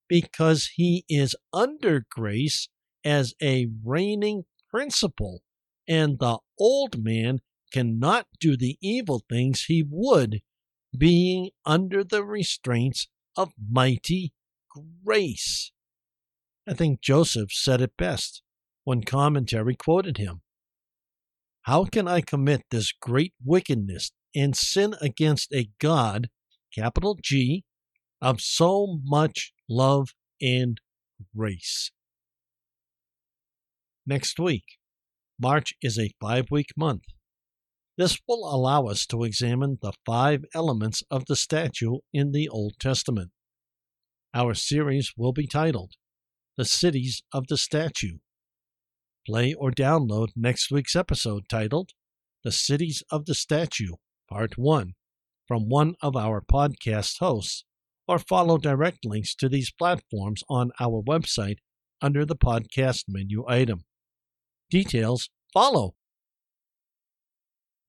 because 0.08 0.70
he 0.76 1.04
is 1.08 1.34
under 1.52 2.06
grace 2.08 2.68
as 3.04 3.34
a 3.42 3.68
reigning 3.84 4.44
principle, 4.70 5.42
and 5.88 6.18
the 6.18 6.38
old 6.58 7.02
man 7.02 7.40
cannot 7.72 8.26
do 8.38 8.56
the 8.56 8.78
evil 8.80 9.22
things 9.28 9.64
he 9.64 9.84
would, 9.88 10.40
being 10.96 11.50
under 11.64 12.04
the 12.04 12.24
restraints 12.24 13.08
of 13.36 13.52
mighty 13.70 14.32
grace. 15.04 15.72
I 16.68 16.74
think 16.74 17.00
Joseph 17.00 17.52
said 17.52 17.80
it 17.80 17.96
best 17.96 18.42
when 18.84 19.02
commentary 19.02 19.74
quoted 19.74 20.18
him. 20.18 20.42
How 21.62 21.84
can 21.84 22.06
I 22.06 22.20
commit 22.20 22.62
this 22.70 22.92
great 22.92 23.34
wickedness 23.44 24.12
and 24.34 24.56
sin 24.56 24.94
against 25.00 25.52
a 25.52 25.70
God, 25.80 26.28
capital 26.74 27.18
G, 27.22 27.64
of 28.20 28.40
so 28.40 29.00
much 29.04 29.52
love 29.68 30.10
and 30.40 30.80
grace? 31.36 31.90
next 34.06 34.38
week. 34.38 34.64
March 35.44 35.74
is 35.82 35.98
a 35.98 36.10
five 36.22 36.46
week 36.50 36.68
month. 36.74 37.02
This 37.98 38.18
will 38.26 38.50
allow 38.50 38.86
us 38.86 39.04
to 39.08 39.24
examine 39.24 39.76
the 39.82 39.92
five 40.06 40.42
elements 40.54 41.02
of 41.10 41.26
the 41.26 41.36
statue 41.36 41.98
in 42.14 42.32
the 42.32 42.48
Old 42.48 42.76
Testament. 42.80 43.30
Our 44.32 44.54
series 44.54 45.12
will 45.18 45.34
be 45.34 45.46
titled 45.46 45.96
The 46.56 46.64
Cities 46.64 47.24
of 47.30 47.48
the 47.48 47.58
Statue. 47.58 48.20
Play 49.26 49.52
or 49.52 49.70
download 49.70 50.28
next 50.34 50.70
week's 50.70 50.96
episode 50.96 51.42
titled 51.50 51.90
The 52.42 52.50
Cities 52.50 53.02
of 53.10 53.26
the 53.26 53.34
Statue, 53.34 53.96
Part 54.30 54.56
1, 54.56 54.94
from 55.46 55.68
one 55.68 55.94
of 56.00 56.16
our 56.16 56.40
podcast 56.40 57.18
hosts, 57.18 57.66
or 58.08 58.18
follow 58.18 58.56
direct 58.56 59.04
links 59.04 59.34
to 59.34 59.50
these 59.50 59.70
platforms 59.70 60.42
on 60.48 60.70
our 60.80 61.02
website 61.02 61.58
under 62.00 62.24
the 62.24 62.34
podcast 62.34 63.04
menu 63.08 63.44
item. 63.46 63.84
Details 64.74 65.30
follow. 65.52 65.94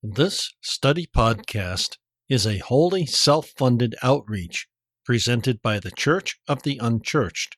This 0.04 0.54
study 0.62 1.08
podcast 1.08 1.98
is 2.30 2.45
a 2.45 2.60
wholly 2.60 3.08
self 3.08 3.48
funded 3.58 3.95
outreach 4.04 4.67
presented 5.04 5.63
by 5.63 5.80
the 5.80 5.89
Church 5.89 6.39
of 6.48 6.62
the 6.62 6.78
Unchurched, 6.78 7.58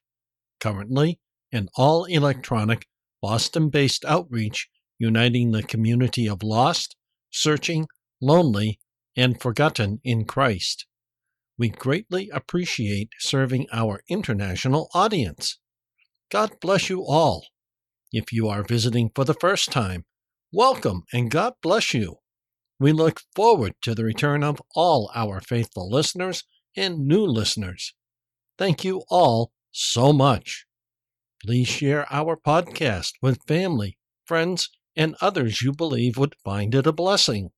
currently 0.62 1.20
an 1.52 1.68
all 1.76 2.06
electronic 2.06 2.88
Boston 3.22 3.68
based 3.68 4.06
outreach 4.06 4.70
uniting 4.98 5.52
the 5.52 5.62
community 5.62 6.30
of 6.30 6.42
lost, 6.42 6.96
searching, 7.30 7.86
lonely, 8.22 8.80
and 9.18 9.42
forgotten 9.42 10.00
in 10.06 10.24
Christ. 10.24 10.86
We 11.58 11.68
greatly 11.68 12.30
appreciate 12.30 13.10
serving 13.20 13.68
our 13.74 14.04
international 14.08 14.90
audience. 14.94 15.60
God 16.32 16.62
bless 16.62 16.90
you 16.90 17.04
all. 17.04 17.46
If 18.14 18.32
you 18.32 18.48
are 18.48 18.64
visiting 18.64 19.12
for 19.14 19.26
the 19.26 19.34
first 19.34 19.70
time, 19.70 20.06
welcome 20.54 21.04
and 21.12 21.30
God 21.30 21.56
bless 21.62 21.94
you. 21.94 22.20
We 22.80 22.94
look 22.94 23.22
forward 23.36 23.74
to 23.82 23.94
the 23.94 24.06
return 24.06 24.46
of 24.46 24.62
all 24.76 25.12
our 25.14 25.42
faithful 25.42 25.90
listeners 25.90 26.46
and 26.76 27.06
new 27.06 27.26
listeners. 27.26 27.94
Thank 28.58 28.86
you 28.86 29.04
all 29.10 29.52
so 29.72 30.14
much. 30.14 30.66
Please 31.44 31.68
share 31.68 32.06
our 32.10 32.38
podcast 32.38 33.12
with 33.22 33.46
family, 33.46 33.98
friends, 34.26 34.70
and 34.96 35.16
others 35.20 35.62
you 35.62 35.74
believe 35.74 36.18
would 36.18 36.36
find 36.46 36.74
it 36.76 36.88
a 36.88 36.94
blessing. 36.94 37.50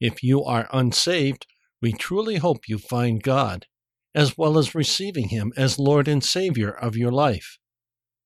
If 0.00 0.22
you 0.22 0.44
are 0.44 0.68
unsaved, 0.72 1.46
we 1.82 1.92
truly 1.92 2.36
hope 2.36 2.68
you 2.68 2.78
find 2.78 3.20
God, 3.20 3.66
as 4.14 4.38
well 4.38 4.58
as 4.58 4.76
receiving 4.76 5.30
Him 5.30 5.52
as 5.56 5.76
Lord 5.76 6.06
and 6.06 6.22
Savior 6.22 6.70
of 6.70 6.96
your 6.96 7.10
life 7.10 7.58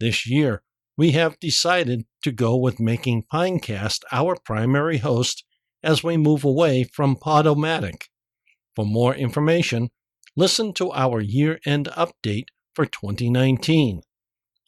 This 0.00 0.28
year, 0.28 0.62
we 0.96 1.12
have 1.12 1.40
decided 1.40 2.04
to 2.24 2.32
go 2.32 2.56
with 2.56 2.80
making 2.80 3.24
Pinecast 3.32 4.02
our 4.10 4.36
primary 4.44 4.98
host 4.98 5.44
as 5.82 6.02
we 6.02 6.16
move 6.16 6.44
away 6.44 6.84
from 6.84 7.16
Podomatic. 7.16 8.04
For 8.74 8.84
more 8.84 9.14
information, 9.14 9.90
listen 10.38 10.72
to 10.72 10.92
our 10.92 11.20
year 11.20 11.58
end 11.66 11.88
update 11.96 12.46
for 12.72 12.86
2019. 12.86 14.02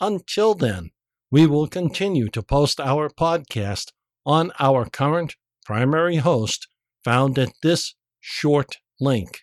Until 0.01 0.55
then, 0.55 0.91
we 1.31 1.47
will 1.47 1.69
continue 1.69 2.29
to 2.31 2.43
post 2.43 2.81
our 2.81 3.09
podcast 3.09 3.93
on 4.27 4.51
our 4.59 4.85
current 4.91 5.37
primary 5.65 6.17
host 6.17 6.67
found 7.05 7.39
at 7.39 7.53
this 7.63 7.95
short 8.19 8.79
link 8.99 9.43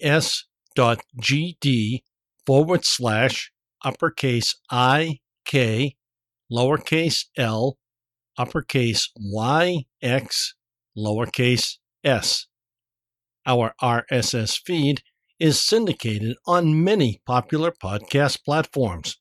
is.gd 0.00 0.36
forward 2.46 2.84
slash 2.84 3.52
uppercase 3.84 4.54
I 4.70 5.18
K 5.44 5.96
lowercase 6.52 7.24
l 7.36 7.78
uppercase 8.38 9.10
y 9.16 9.86
x 10.00 10.54
lowercase 10.96 11.78
s. 12.04 12.46
Our 13.48 13.72
RSS 13.82 14.60
feed 14.62 15.00
is 15.40 15.58
syndicated 15.58 16.36
on 16.46 16.84
many 16.84 17.22
popular 17.24 17.72
podcast 17.72 18.44
platforms. 18.44 19.16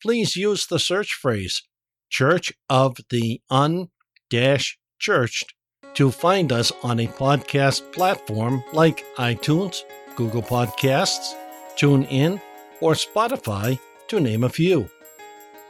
Please 0.00 0.36
use 0.36 0.66
the 0.66 0.78
search 0.78 1.12
phrase 1.12 1.62
Church 2.08 2.50
of 2.70 2.96
the 3.10 3.42
Un 3.50 3.88
Churched 4.98 5.54
to 5.94 6.10
find 6.10 6.50
us 6.50 6.72
on 6.82 6.98
a 7.00 7.08
podcast 7.08 7.92
platform 7.92 8.64
like 8.72 9.04
iTunes, 9.16 9.82
Google 10.16 10.42
Podcasts, 10.42 11.34
TuneIn, 11.76 12.40
or 12.80 12.94
Spotify, 12.94 13.78
to 14.08 14.18
name 14.18 14.44
a 14.44 14.48
few. 14.48 14.88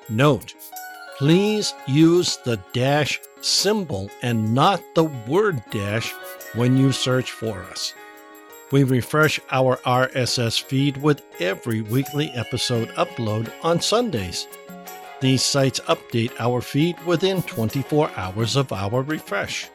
Note, 0.08 0.54
please 1.18 1.74
use 1.88 2.36
the 2.44 2.56
dash 2.72 3.20
symbol 3.40 4.08
and 4.22 4.54
not 4.54 4.80
the 4.94 5.04
word 5.26 5.60
dash 5.72 6.14
when 6.54 6.76
you 6.76 6.92
search 6.92 7.32
for 7.32 7.64
us. 7.64 7.92
We 8.70 8.84
refresh 8.84 9.40
our 9.50 9.78
RSS 9.78 10.62
feed 10.62 10.96
with 10.98 11.22
every 11.40 11.80
weekly 11.80 12.30
episode 12.30 12.90
upload 12.90 13.50
on 13.62 13.80
Sundays. 13.80 14.46
These 15.20 15.42
sites 15.42 15.80
update 15.80 16.32
our 16.38 16.60
feed 16.60 16.96
within 17.04 17.42
24 17.42 18.12
hours 18.16 18.54
of 18.54 18.72
our 18.72 19.02
refresh. 19.02 19.68